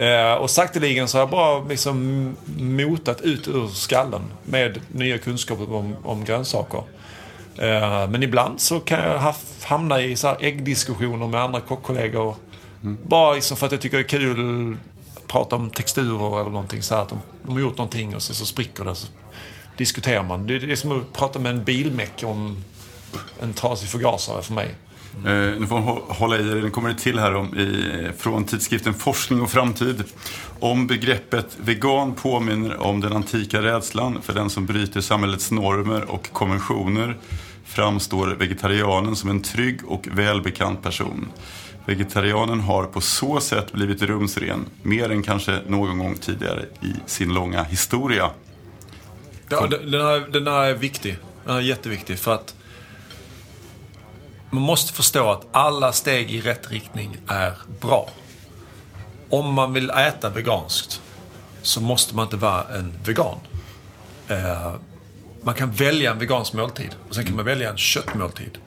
[0.00, 5.74] Uh, och sakteligen så har jag bara liksom motat ut ur skallen med nya kunskaper
[5.74, 6.82] om, om grönsaker.
[7.58, 12.36] Uh, men ibland så kan jag hamna i så äggdiskussioner med andra kockkollegor.
[12.82, 12.98] Mm.
[13.06, 14.76] Bara liksom för att jag tycker det är kul
[15.16, 17.02] att prata om texturer eller någonting så här.
[17.02, 18.94] Att de, de har gjort någonting och så, så spricker det.
[18.94, 19.06] Så
[19.76, 20.46] diskuterar man.
[20.46, 22.64] Det, det är som att prata med en bilmäck om
[23.40, 24.74] en trasig förgasare för mig.
[25.16, 25.52] Mm.
[25.52, 28.44] Eh, nu får man hålla i er, den kommer det till här om, i, från
[28.44, 30.04] tidskriften Forskning och framtid.
[30.60, 36.32] Om begreppet vegan påminner om den antika rädslan för den som bryter samhällets normer och
[36.32, 37.16] konventioner
[37.64, 41.28] framstår vegetarianen som en trygg och välbekant person.
[41.86, 47.34] Vegetarianen har på så sätt blivit rumsren, mer än kanske någon gång tidigare i sin
[47.34, 48.30] långa historia.
[49.48, 51.16] Ja, den, här, den här är viktig.
[51.44, 52.54] Den här är jätteviktig för att
[54.50, 58.08] man måste förstå att alla steg i rätt riktning är bra.
[59.30, 61.00] Om man vill äta veganskt
[61.62, 63.38] så måste man inte vara en vegan.
[64.28, 64.72] Eh,
[65.42, 68.58] man kan välja en vegansk måltid och sen kan man välja en köttmåltid.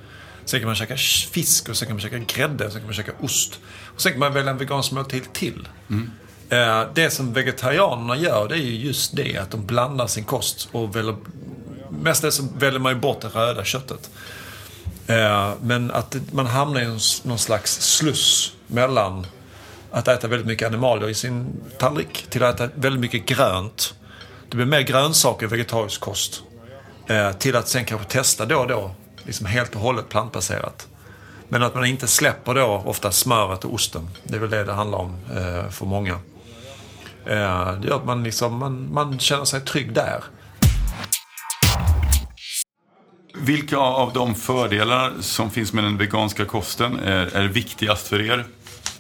[0.46, 0.98] Sen kan man käka
[1.32, 3.60] fisk och sen kan man käka grädde och sen kan man käka ost.
[3.96, 5.68] Och sen kan man välja en vegansk måltid till.
[5.90, 6.12] Mm.
[6.94, 10.96] Det som vegetarianerna gör det är ju just det att de blandar sin kost och
[10.96, 11.16] väljer,
[11.90, 14.10] mestadels väljer man ju bort det röda köttet.
[15.08, 16.86] Eh, men att man hamnar i
[17.24, 19.28] någon slags sluss mellan
[19.92, 23.94] att äta väldigt mycket animalier i sin tallrik till att äta väldigt mycket grönt.
[24.50, 26.44] Det blir mer grönsaker i vegetarisk kost.
[27.08, 28.96] Eh, till att sen kanske testa då och då,
[29.26, 30.88] liksom helt och hållet plantbaserat.
[31.50, 34.10] Men att man inte släpper då ofta smöret och osten.
[34.24, 36.14] Det är väl det det handlar om eh, för många.
[37.26, 40.24] Eh, det gör att man, liksom, man, man känner sig trygg där.
[43.38, 48.46] Vilka av de fördelar som finns med den veganska kosten är, är viktigast för er?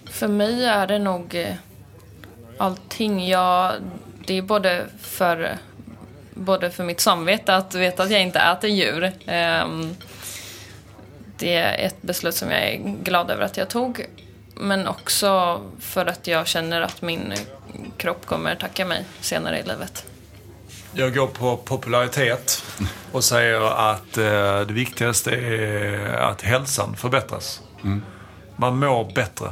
[0.05, 1.53] För mig är det nog eh,
[2.57, 3.27] allting.
[3.27, 3.73] Jag,
[4.25, 5.57] det är både för,
[6.33, 9.11] både för mitt samvete att veta att jag inte äter djur.
[9.25, 9.95] Ehm,
[11.37, 14.05] det är ett beslut som jag är glad över att jag tog.
[14.55, 17.33] Men också för att jag känner att min
[17.97, 20.05] kropp kommer tacka mig senare i livet.
[20.93, 22.63] Jag går på popularitet
[23.11, 27.61] och säger att eh, det viktigaste är att hälsan förbättras.
[27.83, 28.03] Mm.
[28.55, 29.49] Man mår bättre.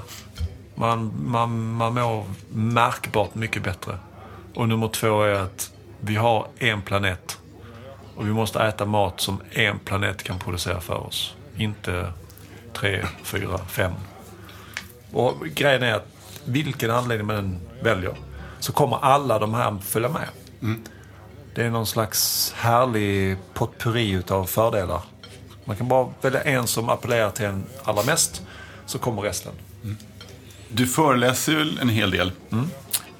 [0.75, 3.97] Man, man, man mår märkbart mycket bättre.
[4.53, 7.37] Och nummer två är att vi har en planet.
[8.15, 11.35] Och vi måste äta mat som en planet kan producera för oss.
[11.57, 12.13] Inte
[12.73, 13.93] tre, fyra, fem.
[15.11, 16.07] Och grejen är att
[16.45, 18.15] vilken anledning man än väljer
[18.59, 20.27] så kommer alla de här följa med.
[20.61, 20.83] Mm.
[21.55, 25.01] Det är någon slags härlig potpurri utav fördelar.
[25.65, 28.41] Man kan bara välja en som appellerar till en allra mest,
[28.85, 29.51] så kommer resten.
[29.83, 29.97] Mm.
[30.69, 32.31] Du föreläser ju en hel del.
[32.51, 32.69] Mm.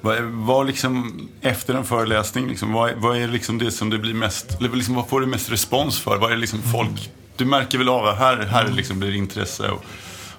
[0.00, 4.14] Vad, vad liksom, efter en föreläsning, liksom, vad, vad, är liksom det som det blir
[4.14, 6.18] mest, eller liksom, vad får du mest respons för?
[6.18, 6.72] Vad är liksom mm.
[6.72, 9.70] folk, du märker väl av att här, här liksom blir intresse.
[9.70, 9.84] Och,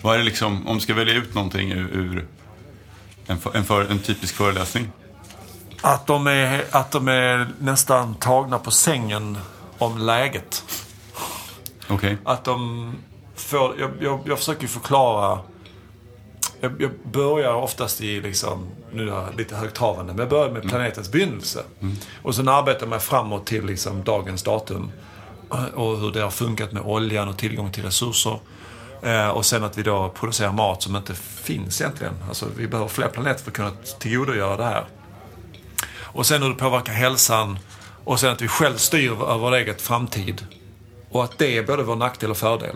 [0.01, 2.27] vad är det liksom, om du ska välja ut någonting ur, ur
[3.27, 4.91] en, en, för, en typisk föreläsning?
[5.81, 9.37] Att de, är, att de är nästan tagna på sängen
[9.77, 10.63] om läget.
[11.89, 12.15] Okay.
[12.23, 12.91] Att de
[13.35, 15.39] får, jag, jag, jag försöker förklara.
[16.59, 20.57] Jag, jag, börjar oftast i, liksom, nu är jag lite högtravande, men jag börjar med
[20.57, 20.69] mm.
[20.69, 21.63] planetens begynnelse.
[21.81, 21.95] Mm.
[22.21, 24.91] Och sen arbetar man framåt till liksom, dagens datum.
[25.51, 28.39] Eh, och hur det har funkat med oljan och tillgång till resurser.
[29.01, 32.13] Eh, och sen att vi då producerar mat som inte finns egentligen.
[32.27, 34.85] Alltså vi behöver fler planeter för att kunna tillgodogöra det här.
[35.97, 37.59] Och sen hur det påverkar hälsan.
[38.03, 40.45] Och sen att vi själv styr över vår egen framtid.
[41.09, 42.75] Och att det är både vår nackdel och fördel.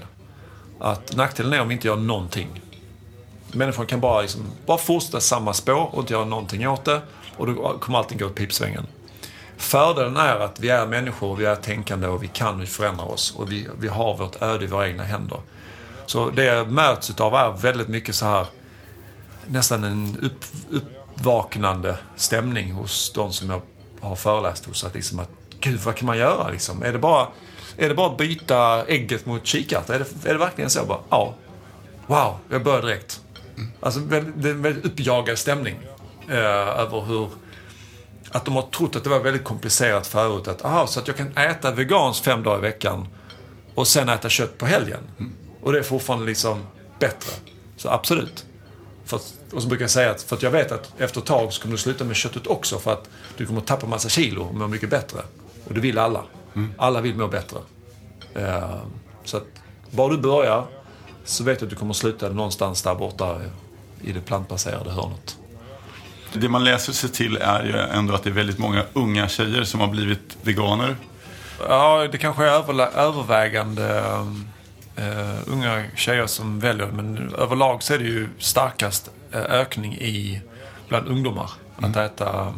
[0.79, 2.61] Att nackdelen är om vi inte gör någonting.
[3.51, 7.01] Människan kan bara, liksom, bara fortsätta samma spår och inte göra någonting åt det.
[7.37, 8.87] Och då kommer allting gå åt pipsvängen.
[9.59, 13.35] Fördelen är att vi är människor, vi är tänkande och vi kan förändra oss.
[13.35, 15.39] Och vi, vi har vårt öde i våra egna händer.
[16.05, 18.45] Så det jag möts utav är väldigt mycket så här
[19.45, 23.61] nästan en upp, uppvaknande stämning hos de som jag
[24.01, 24.83] har föreläst hos.
[24.83, 26.83] Att liksom att, gud vad kan man göra liksom?
[26.83, 27.27] Är det bara,
[27.77, 29.95] är det bara att byta ägget mot kikärta?
[29.95, 30.85] Är det, är det verkligen så?
[30.85, 31.33] Bara, ja.
[32.07, 33.21] Wow, jag börjar direkt.
[33.79, 35.75] Alltså det är en väldigt uppjagad stämning.
[36.29, 37.29] Eh, över hur
[38.31, 40.47] att de har trott att det var väldigt komplicerat förut.
[40.47, 43.07] Att, aha, så att jag kan äta veganskt fem dagar i veckan
[43.75, 44.99] och sen äta kött på helgen.
[45.19, 45.33] Mm.
[45.61, 46.63] Och det är fortfarande liksom
[46.99, 47.31] bättre.
[47.77, 48.45] Så absolut.
[49.05, 49.19] För
[49.51, 51.61] och så brukar jag säga att, för att jag vet att efter ett tag så
[51.61, 54.67] kommer du sluta med köttet också för att du kommer tappa massa kilo och må
[54.67, 55.19] mycket bättre.
[55.67, 56.23] Och det vill alla.
[56.55, 56.73] Mm.
[56.77, 57.59] Alla vill må bättre.
[58.37, 58.77] Uh,
[59.23, 59.43] så att
[59.91, 60.65] bara du börjar
[61.23, 63.41] så vet du att du kommer sluta någonstans där borta
[64.01, 65.37] i det plantbaserade hörnet.
[66.33, 69.63] Det man läser sig till är ju ändå att det är väldigt många unga tjejer
[69.63, 70.95] som har blivit veganer.
[71.67, 74.03] Ja, det kanske är övervägande
[74.99, 76.87] uh, unga tjejer som väljer.
[76.87, 80.41] Men överlag så är det ju starkast uh, ökning i
[80.87, 81.91] bland ungdomar mm.
[81.91, 82.53] att äta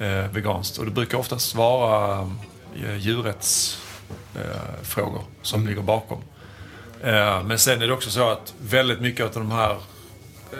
[0.00, 0.78] uh, veganskt.
[0.78, 2.28] Och det brukar oftast vara uh,
[2.98, 5.68] djurrättsfrågor som mm.
[5.68, 6.18] ligger bakom.
[7.44, 9.76] men sen är det också så att väldigt mycket av de här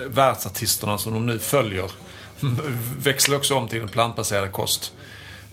[0.06, 1.90] världsartisterna som de nu följer
[2.98, 4.92] växlar också om till en plantbaserad kost.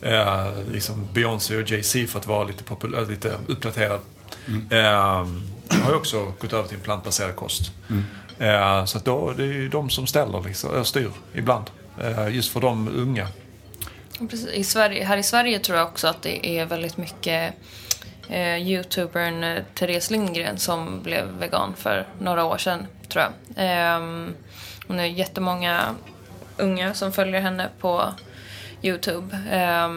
[0.02, 4.00] Eh, liksom Beyoncé och Jay-Z för att vara lite, populär, lite uppdaterad
[4.48, 4.68] Mm.
[4.72, 7.72] Eh, har ju också gått över till en plantbaserad kost.
[7.90, 8.04] Mm.
[8.40, 11.66] Eh, så att då, det är ju de som ställer, liksom, styr ibland.
[12.02, 13.28] Eh, just för de unga.
[14.20, 14.48] Precis.
[14.48, 17.54] I Sverige, här i Sverige tror jag också att det är väldigt mycket
[18.30, 23.66] eh, youtubern eh, Therese Lindgren som blev vegan för några år sedan, tror jag.
[23.66, 24.00] Eh,
[24.88, 25.96] hon är jättemånga
[26.58, 28.14] unga som följer henne på
[28.82, 29.38] Youtube.
[29.52, 29.90] Eh,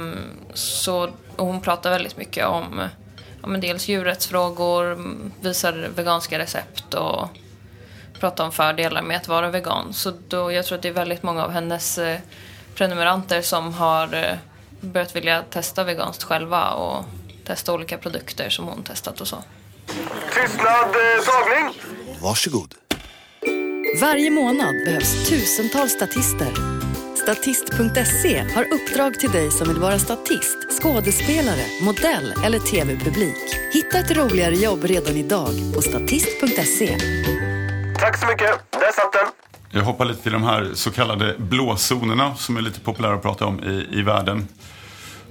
[0.54, 2.80] så, hon pratar väldigt mycket om
[3.42, 4.98] ja, men dels djurrättsfrågor,
[5.40, 7.28] visar veganska recept och
[8.20, 9.92] pratar om fördelar med att vara vegan.
[9.92, 12.18] Så då, jag tror att det är väldigt många av hennes eh,
[12.74, 14.36] prenumeranter som har eh,
[14.80, 17.04] börjat vilja testa veganskt själva och
[17.44, 19.36] testa olika produkter som hon testat och så.
[20.34, 21.80] Tystnad, eh, tagning!
[22.22, 22.74] Varsågod.
[23.94, 26.52] Varje månad behövs tusentals statister
[27.16, 33.36] Statist.se har uppdrag till dig som vill vara statist, skådespelare, modell eller tv-publik.
[33.72, 36.98] Hitta ett roligare jobb redan idag på statist.se.
[37.98, 38.50] Tack så mycket.
[38.70, 39.26] Där satt den.
[39.70, 43.46] Jag hoppar lite till de här så kallade blåzonerna som är lite populära att prata
[43.46, 44.48] om i, i världen.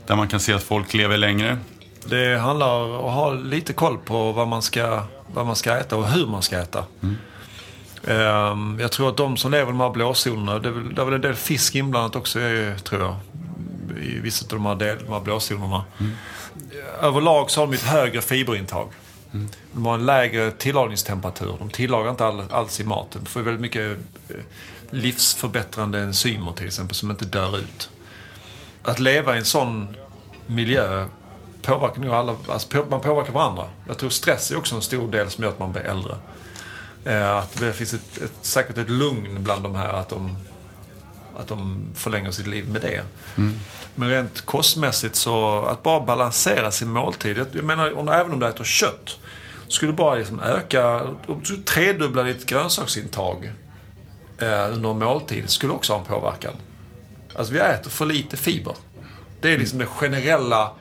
[0.08, 1.58] Där man kan se att folk lever längre.
[2.06, 5.96] Det handlar om att ha lite koll på vad man ska, vad man ska äta
[5.96, 6.86] och hur man ska äta.
[7.04, 7.16] Ehm,
[8.80, 11.06] Jag tror att de som lever i de här blåzonerna, det är väl, det är
[11.06, 12.40] väl en del fisk inblandat också
[12.84, 13.16] tror jag.
[14.04, 15.86] I vissa av de här, del, de här blåzonerna.
[17.02, 18.88] Överlag så har de ett högre fiberintag.
[19.72, 21.56] De har en lägre tillagningstemperatur.
[21.60, 23.22] De tillagar inte all, alls i maten.
[23.24, 23.98] De får väldigt mycket
[24.30, 24.36] eh,
[24.90, 27.90] livsförbättrande enzymer till exempel som inte dör ut.
[28.84, 29.96] Att leva i en sån
[30.48, 31.06] miljö
[31.62, 33.64] påverkar nog alla, alltså man påverkar varandra.
[33.88, 36.16] Jag tror stress är också en stor del som gör att man blir äldre.
[37.08, 40.38] Eh, Att det finns ett, ett, säkert ett lugn bland de här att de,
[41.38, 43.02] att de förlänger sitt liv med det.
[43.96, 47.38] Men rent kostmässigt så, att bara balansera sin måltid.
[47.54, 49.18] Jag- menar, om, även om du äter kött.
[49.68, 53.52] Skulle du bara liksom öka, om du tredubbla ditt grönsaksintag
[54.40, 56.54] eh, under en måltid skulle också ha en påverkan.
[57.36, 58.76] Alltså vi äter för lite fiber.
[59.42, 60.72] Det är liksom det generella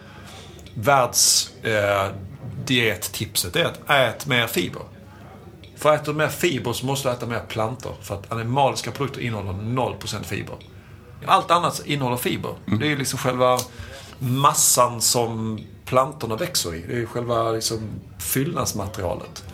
[0.75, 3.57] världsdiettipset.
[3.57, 3.69] Eh, det är
[4.09, 4.83] att ät mer fiber.
[5.77, 7.95] För att äta mer fiber så måste du äta mer plantor.
[8.01, 10.57] För att animaliska produkter innehåller 0% fiber.
[11.27, 12.55] Allt annat innehåller fiber.
[12.81, 13.59] Det är liksom själva
[14.19, 16.85] massan som plantorna växer i.
[16.89, 17.81] Det är själva liksom
[18.19, 19.45] fyllnadsmaterialet.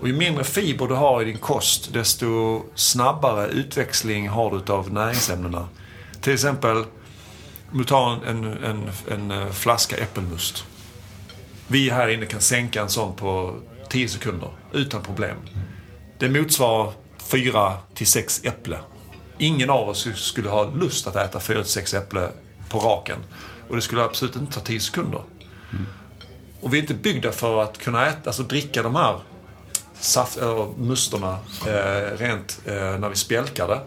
[0.00, 4.92] Och ju mindre fiber du har i din kost, desto snabbare utväxling har du av
[4.92, 5.68] näringsämnena.
[6.20, 6.76] Till exempel,
[7.72, 10.64] om du tar en, en, en, en eh, flaska äppelmust.
[11.66, 13.54] Vi här inne kan sänka en sån på
[13.88, 15.36] 10 sekunder utan problem.
[16.18, 18.78] Det motsvarar 4 till 6 äpple.
[19.38, 22.28] Ingen av oss skulle ha lust att äta 4 till 6 äpple
[22.68, 23.18] på raken.
[23.68, 25.22] Och det skulle absolut inte ta 10 sekunder.
[26.60, 29.20] Och vi är inte byggda för att kunna äta, alltså dricka de här
[30.00, 33.80] saft, eller musterna eh, rent eh, när vi spjälkar det.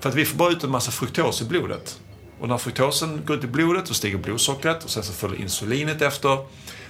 [0.00, 2.00] För att vi får bara ut en massa fruktos i blodet.
[2.40, 6.02] Och när fruktosen går ut i blodet så stiger blodsockret och sen så följer insulinet
[6.02, 6.38] efter.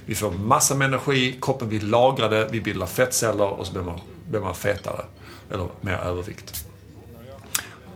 [0.06, 4.00] Vi får massor med energi, kroppen blir lagrade, vi bildar fettceller och så blir man,
[4.30, 5.04] blir man fetare.
[5.50, 6.66] Eller mer övervikt.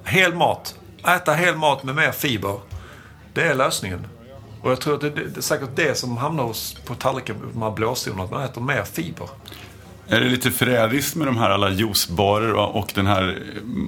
[0.05, 0.75] Hel mat.
[1.07, 2.61] Äta hel mat med mer fiber.
[3.35, 4.07] Det är lösningen.
[4.63, 7.37] Och jag tror att det, det, det är säkert det som hamnar hos, på tallriken,
[7.53, 9.29] de här blåzonerna, att man äter mer fiber.
[10.09, 13.39] Är det lite förrädiskt med de här alla juicebarer och, och den här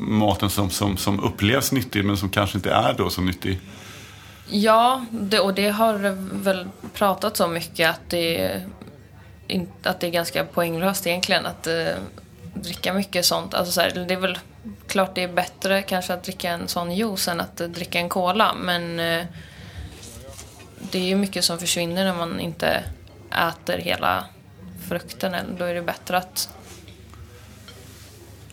[0.00, 3.61] maten som, som, som upplevs nyttig men som kanske inte är då så nyttig?
[4.51, 8.67] Ja, det, och det har väl pratats om mycket att det, är
[9.47, 11.87] in, att det är ganska poänglöst egentligen att eh,
[12.55, 13.55] dricka mycket sånt.
[13.55, 14.39] Alltså så här, det är väl
[14.87, 18.09] klart det är bättre kanske att dricka en sån juice än att eh, dricka en
[18.09, 18.55] cola.
[18.55, 19.27] Men eh,
[20.79, 22.85] det är ju mycket som försvinner när man inte
[23.49, 24.25] äter hela
[24.89, 25.35] frukten.
[25.59, 26.49] Då är det bättre att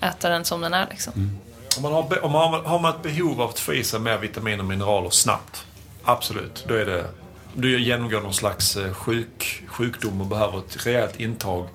[0.02, 1.14] äta den som den är liksom.
[1.14, 1.38] Mm.
[1.78, 4.00] Om man, har, om man har, har man ett behov av att få i sig
[4.00, 5.67] mer vitaminer och mineraler snabbt.
[6.08, 6.66] Absolut.
[6.68, 7.06] Då är det...
[7.54, 11.68] Du genomgår någon slags eh, sjuk, sjukdom och behöver ett rejält intag.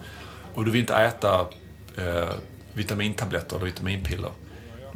[0.54, 1.46] Och du vill inte äta
[1.96, 2.28] eh,
[2.72, 4.30] vitamintabletter eller vitaminpiller.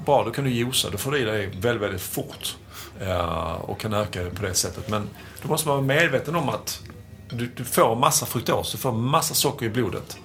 [0.06, 0.90] Bra, då kan du juica.
[0.92, 2.56] Då får du i dig väldigt, väldigt fort.
[3.00, 4.88] Eh, och kan öka det på det sättet.
[4.88, 5.08] Men
[5.42, 6.82] då måste man vara medveten om att
[7.30, 8.72] du, du får massa fruktos.
[8.72, 10.18] Du får massa socker i blodet.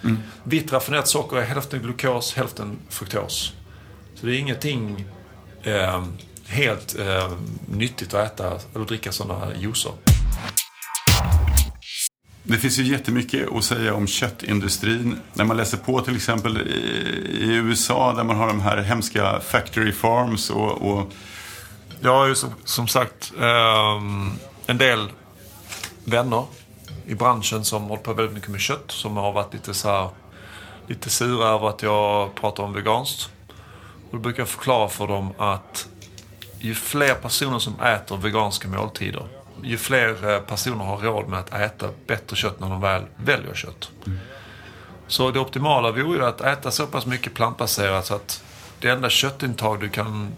[0.44, 3.54] Vitt raffinerat socker är hälften glukos, hälften fruktos.
[4.16, 5.06] Så det är ingenting
[5.64, 6.04] eh,
[6.48, 7.32] helt eh,
[7.66, 9.92] nyttigt att äta eller dricka sådana juicer.
[12.44, 15.20] Det finns ju jättemycket att säga om köttindustrin.
[15.34, 19.92] När man läser på till exempel i, USA där man har de här hemska factory
[19.92, 21.14] farms och, och
[22.02, 24.32] Jag har ju som, som sagt ehm,
[24.68, 25.10] en del
[26.06, 26.46] vänner
[27.06, 28.92] i branschen som håller på väldigt mycket med kött.
[28.92, 30.10] Som har varit lite så här,
[30.88, 33.30] lite sura över att jag pratar om veganskt.
[34.10, 35.88] Och då brukar jag förklara för dem att
[36.62, 39.28] ju fler personer som äter veganska måltider,
[39.64, 43.54] ju fler eh, personer har råd med att äta bättre kött när de väl väljer
[43.54, 43.92] kött.
[45.08, 48.44] Så det optimala vore ju att äta så pass mycket plantbaserat så att
[48.80, 50.32] det enda köttintag du kan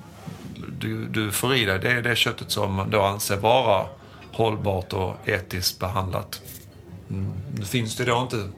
[0.80, 3.86] du, du får i dig, det är det köttet som då anser vara
[4.32, 6.42] hållbart och etiskt behandlat.
[7.10, 7.32] Mm.
[7.58, 8.50] Nu finns det då inte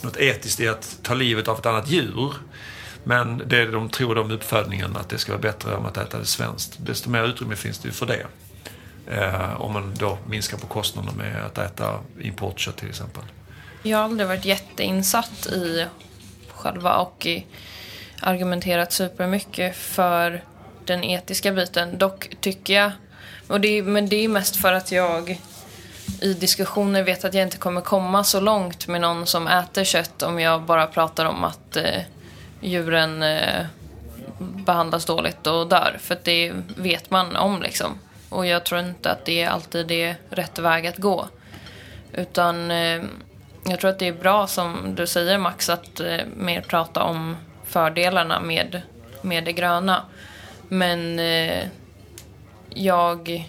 [0.00, 2.32] något etiskt i att ta livet av ett annat djur.
[3.04, 6.24] Men det de tror om uppfödningen, att det ska vara bättre om att äta det
[6.26, 6.76] svenskt.
[6.80, 8.26] Desto mer utrymme finns det ju för det.
[9.06, 13.22] Eh, om man då minskar på kostnaderna med att äta importkött till exempel.
[13.82, 15.86] Jag har aldrig varit jätteinsatt i
[16.54, 17.46] själva och i
[18.20, 20.44] argumenterat supermycket för
[20.84, 21.98] den etiska biten.
[21.98, 22.92] Dock tycker jag,
[23.46, 25.40] och det, är- men det är mest för att jag
[26.20, 30.22] i diskussioner vet att jag inte kommer komma så långt med någon som äter kött
[30.22, 32.00] om jag bara pratar om att eh,
[32.62, 33.66] djuren eh,
[34.38, 35.96] behandlas dåligt och dör.
[36.00, 37.98] För det vet man om liksom.
[38.28, 41.28] Och jag tror inte att det alltid är rätt väg att gå.
[42.12, 43.02] Utan eh,
[43.64, 47.36] jag tror att det är bra som du säger Max att eh, mer prata om
[47.64, 48.82] fördelarna med,
[49.22, 50.02] med det gröna.
[50.68, 51.66] Men eh,
[52.68, 53.48] jag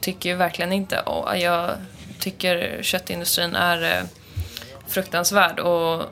[0.00, 1.70] tycker ju verkligen inte och Jag
[2.18, 4.04] tycker köttindustrin är eh,
[4.88, 6.04] fruktansvärd och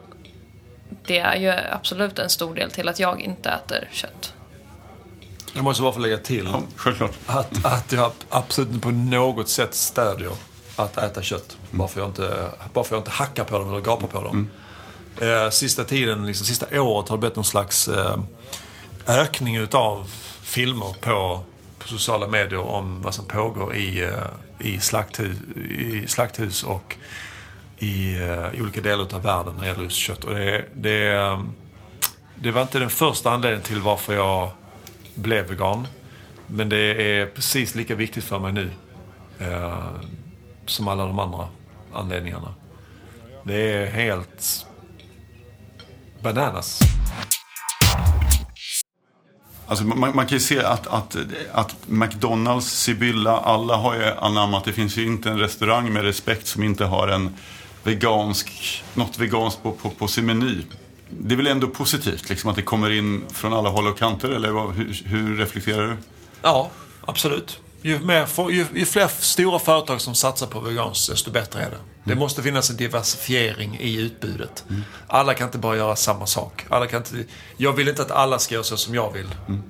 [1.06, 4.34] det är ju absolut en stor del till att jag inte äter kött.
[5.54, 7.12] Jag måste bara få lägga till Ja, självklart.
[7.26, 10.32] att, att jag absolut inte på något sätt stödjer
[10.76, 11.56] att äta kött.
[11.70, 14.50] Bara för jag inte, bara för jag inte hackar på dem eller gapar på dem.
[15.20, 18.18] Eh, sista tiden, liksom, sista året har det blivit någon slags eh,
[19.06, 20.10] ökning utav
[20.42, 21.40] filmer på,
[21.78, 25.36] på sociala medier om vad som pågår i, eh, i, slakthus,
[25.78, 26.96] i slakthus och
[27.82, 30.24] i, eh, i olika delar av världen när det gäller just kött.
[30.24, 31.52] Och det, det, ehm,
[32.34, 34.50] det var inte den första anledningen till varför jag
[35.14, 35.86] blev vegan.
[36.46, 38.70] Men det är precis lika viktigt för mig nu
[39.38, 39.86] eh,
[40.66, 41.48] som alla de andra
[41.92, 42.54] anledningarna.
[43.44, 44.66] Det är helt
[46.22, 46.80] bananas.
[49.66, 51.16] Alltså man, man kan ju se att, att,
[51.52, 54.64] att McDonalds, Sibylla, alla har ju anammat.
[54.64, 57.36] Det finns ju inte en restaurang med respekt som inte har en
[57.82, 60.62] vegansk, något veganskt på, på, på sin meny.
[61.10, 64.30] Det är väl ändå positivt liksom, att det kommer in från alla håll och kanter,
[64.30, 65.96] eller vad, hur, hur reflekterar du?
[66.42, 66.70] Ja,
[67.04, 67.58] absolut.
[67.82, 71.78] Ju, mer, ju, ju fler stora företag som satsar på veganskt, desto bättre är det.
[72.04, 74.64] Det måste finnas en diversifiering i utbudet.
[75.06, 76.66] Alla kan inte bara göra samma sak.
[76.68, 77.24] Alla kan inte,
[77.56, 79.28] jag vill inte att alla ska göra så som jag vill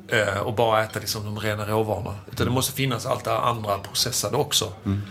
[0.08, 2.14] eh, och bara äta liksom de rena råvarorna.
[2.32, 4.72] Utan det måste finnas allt det andra processade också.
[4.86, 5.02] Ehm,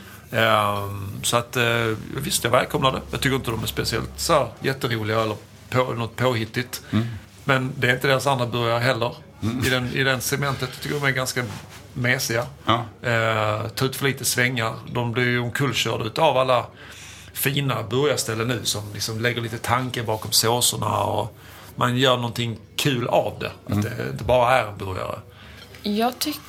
[1.23, 1.63] så att, eh,
[2.17, 3.01] visst, jag välkomnar det.
[3.11, 5.35] Jag tycker inte de är speciellt så här, jätteroliga eller
[5.69, 6.81] på, något påhittigt.
[7.43, 9.15] Men det är inte deras andra burgare heller.
[9.65, 11.43] I, den, I den segmentet jag tycker de är ganska
[11.93, 12.45] mesiga.
[12.65, 12.85] Ja.
[13.01, 14.73] Eh, tar ut för lite svängar.
[14.91, 16.65] De blir ju omkullkörda utav alla
[17.33, 21.37] fina burgarställen nu som liksom lägger lite tanke bakom såserna och
[21.75, 23.51] man gör någonting kul av det.
[23.65, 25.19] Att det inte bara är en burgare.
[25.83, 26.41] Jag tycker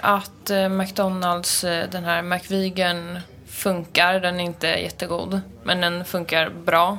[0.00, 4.20] att eh, McDonalds, eh, den här McVegan, funkar.
[4.20, 6.98] Den är inte jättegod, men den funkar bra.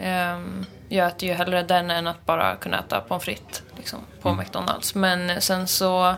[0.00, 4.34] Ehm, jag äter ju hellre den än att bara kunna äta pommes frites liksom, på
[4.34, 4.94] McDonalds.
[4.94, 6.14] Men sen så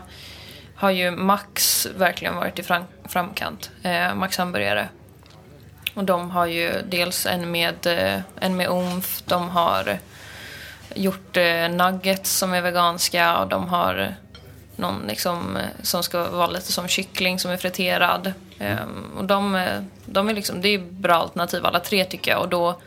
[0.75, 3.71] har ju Max verkligen varit i fram, framkant.
[3.83, 4.87] Eh, Max hamburgare.
[5.93, 9.97] Och de har ju dels en med, eh, en med omf, de har
[10.95, 14.15] gjort eh, nuggets som är veganska och de har
[14.81, 18.33] någon liksom, eh, som ska vara lite som kyckling som är friterad.
[18.59, 22.41] Ehm, och de, eh, de är liksom, det är bra alternativ alla tre tycker jag
[22.41, 22.81] och då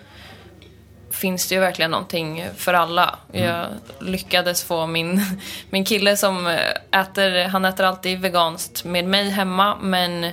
[1.10, 3.18] finns det ju verkligen någonting för alla.
[3.32, 3.66] Jag
[4.00, 5.22] lyckades få min,
[5.70, 10.30] min kille som eh, äter, han äter alltid veganskt med mig hemma men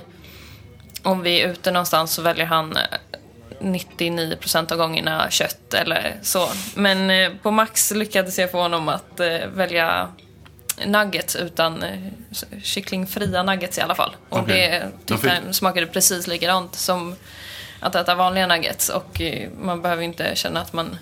[1.02, 2.82] om vi är ute någonstans så väljer han eh,
[3.60, 6.48] 99% av gångerna kött eller så.
[6.74, 9.20] Men på Max lyckades jag få honom att
[9.54, 10.08] välja
[10.86, 11.98] nuggets utan eh,
[12.62, 14.16] kycklingfria nuggets i alla fall.
[14.28, 14.70] Och Okej.
[14.70, 17.14] det De tyckte fick- han smakade precis likadant som
[17.80, 18.88] att äta vanliga nuggets.
[18.88, 20.96] Och eh, man behöver inte känna att man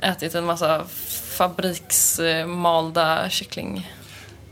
[0.00, 0.84] ätit en massa
[2.00, 3.90] fabriksmalda kyckling.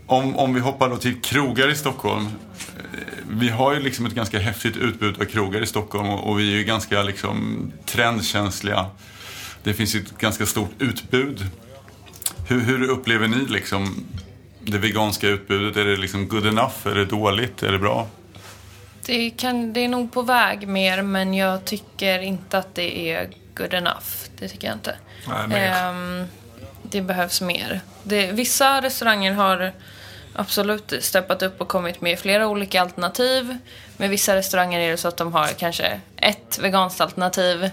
[0.07, 2.27] Om, om vi hoppar då till krogar i Stockholm.
[2.27, 2.31] Eh,
[3.31, 6.53] Vi har ju liksom ett ganska häftigt utbud av krogar i Stockholm och, och vi
[6.53, 8.87] är ju ganska liksom trendkänsliga.
[9.63, 11.47] Det finns ju ett ganska stort utbud.
[12.49, 14.07] Hur, hur upplever ni liksom
[14.61, 15.77] det veganska utbudet?
[15.77, 16.87] Är det liksom good enough?
[16.87, 17.63] Är det dåligt?
[17.63, 18.07] Är det bra?
[19.07, 23.29] Det, kan, det är nog på väg mer, men jag tycker inte att det är
[23.55, 24.07] good enough.
[24.39, 24.97] Det tycker jag inte.
[25.49, 25.67] Nej.
[25.67, 26.25] Ehm,
[26.83, 27.81] det behövs mer.
[28.03, 29.73] Det, vissa restauranger har
[30.35, 33.57] absolut steppat upp och kommit med flera olika alternativ.
[33.97, 37.71] Med vissa restauranger är det så att de har kanske ett veganskt alternativ.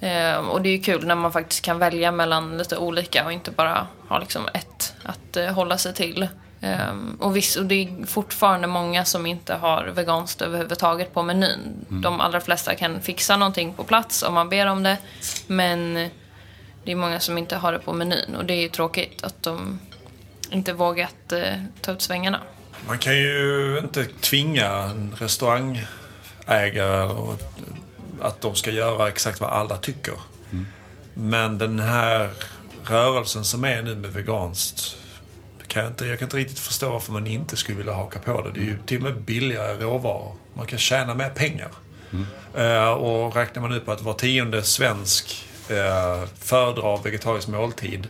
[0.00, 3.32] Ehm, och det är ju kul när man faktiskt kan välja mellan lite olika och
[3.32, 6.28] inte bara ha liksom ett att eh, hålla sig till.
[6.60, 11.86] Ehm, och, viss, och det är fortfarande många som inte har veganskt överhuvudtaget på menyn.
[11.88, 14.96] De allra flesta kan fixa någonting på plats om man ber om det.
[15.46, 15.94] Men
[16.84, 19.42] det är många som inte har det på menyn och det är ju tråkigt att
[19.42, 19.80] de
[20.50, 22.40] inte vågat eh, ta ut svängarna.
[22.88, 27.40] Man kan ju inte tvinga en restaurangägare och-
[28.22, 30.14] att de ska göra exakt vad alla tycker.
[31.14, 32.30] Men den här
[32.84, 34.96] rörelsen som är nu med veganskt
[35.66, 38.42] kan jag, inte, jag kan inte riktigt förstå varför man inte skulle vilja haka på
[38.42, 38.50] det.
[38.50, 40.34] Det är ju till och med billigare råvaror.
[40.54, 41.70] Man kan tjäna mer pengar.
[42.54, 48.08] Eh, och räknar man ut på att var tionde svensk uh, föredrar vegetarisk måltid.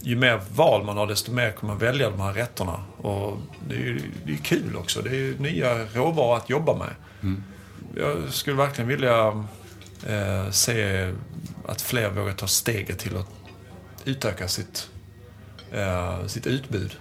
[0.00, 2.84] Ju mer val man har desto mer kommer man välja de här rätterna.
[2.96, 3.38] Och
[3.68, 5.02] det är ju det är kul också.
[5.02, 6.90] Det är ju nya råvaror att jobba med.
[7.22, 7.44] Mm.
[7.96, 9.44] Jag skulle verkligen vilja
[10.06, 11.08] eh, se
[11.66, 13.28] att fler vågar ta steget till att
[14.04, 14.90] utöka sitt,
[15.72, 16.96] eh, sitt utbud.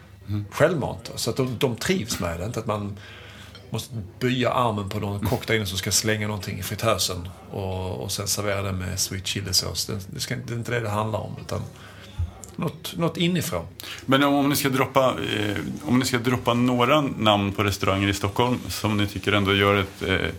[0.52, 1.12] Självmant.
[1.16, 2.46] Så att de, de trivs med det.
[2.46, 2.98] Inte att man
[3.70, 8.04] måste böja armen på någon kock där inne som ska slänga någonting i fritösen och,
[8.04, 9.86] och sen servera det med sweet chili-sås.
[9.86, 11.36] Det, det, ska, det är inte det det handlar om.
[11.42, 11.62] Utan
[12.56, 13.66] något, något inifrån.
[14.06, 18.08] Men om, om, ni ska droppa, eh, om ni ska droppa några namn på restauranger
[18.08, 20.30] i Stockholm som ni tycker ändå gör ett, eh,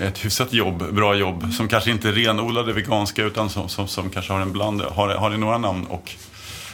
[0.00, 4.10] ett hyfsat jobb, bra jobb, som kanske inte är renodlade veganska utan som, som, som
[4.10, 4.82] kanske har en bland.
[4.82, 6.12] Har, har ni några namn och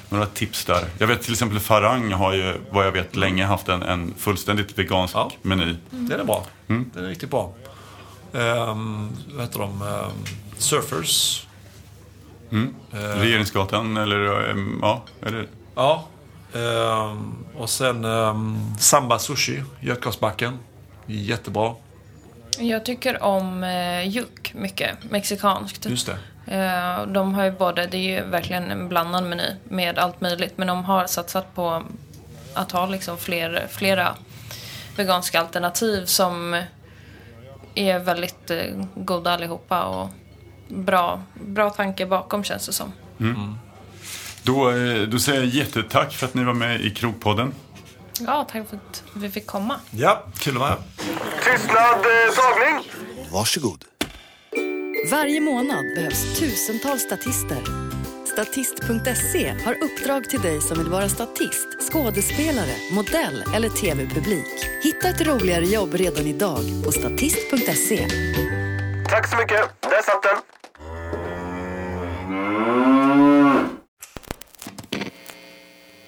[0.09, 0.85] några tips där?
[0.99, 4.79] Jag vet till exempel Farang har ju, vad jag vet, länge haft en, en fullständigt
[4.79, 5.31] vegansk Ja.
[5.43, 5.75] meny.
[5.91, 6.47] Den är bra.
[6.67, 7.53] Den är riktigt bra.
[8.33, 9.83] Um, vad heter de?
[9.83, 10.25] Ehm,
[10.59, 11.47] surfers.
[12.91, 16.05] Regeringsgatan eller, eh, ja, eller Ja.
[16.55, 20.59] Ehm, och sen um, Samba Sushi, Götgasbacken.
[21.07, 21.75] Jättebra.
[22.59, 25.87] Jag tycker om eh, juk mycket, mexikanskt.
[25.87, 26.19] Just det.
[26.47, 30.59] Eh, de har ju både, det är ju verkligen en blandad meny med allt möjligt.
[30.59, 31.83] Men de har satsat på
[32.55, 34.15] att ha liksom fler, flera
[34.97, 36.63] veganska alternativ som
[37.75, 39.85] är väldigt eh, goda allihopa.
[39.85, 40.09] Och
[40.69, 42.93] bra, bra tanke bakom känns det som.
[44.43, 47.55] Då, eh, då säger jag jättetack för att ni var med i Krogpodden.
[48.21, 49.81] Ja, tack för att vi fick komma.
[49.91, 50.79] Ja, kul att vara här.
[51.45, 52.91] Tystnad, eh, tagning.
[53.33, 53.85] Varsågod.
[55.11, 57.63] Varje månad behövs tusentals statister.
[58.33, 64.47] Statist.se har uppdrag till dig som vill vara statist, skådespelare, modell eller tv-publik.
[64.83, 68.09] Hitta ett roligare jobb redan idag på statist.se.
[69.11, 69.81] Tack så mycket.
[69.81, 70.37] Där satt den.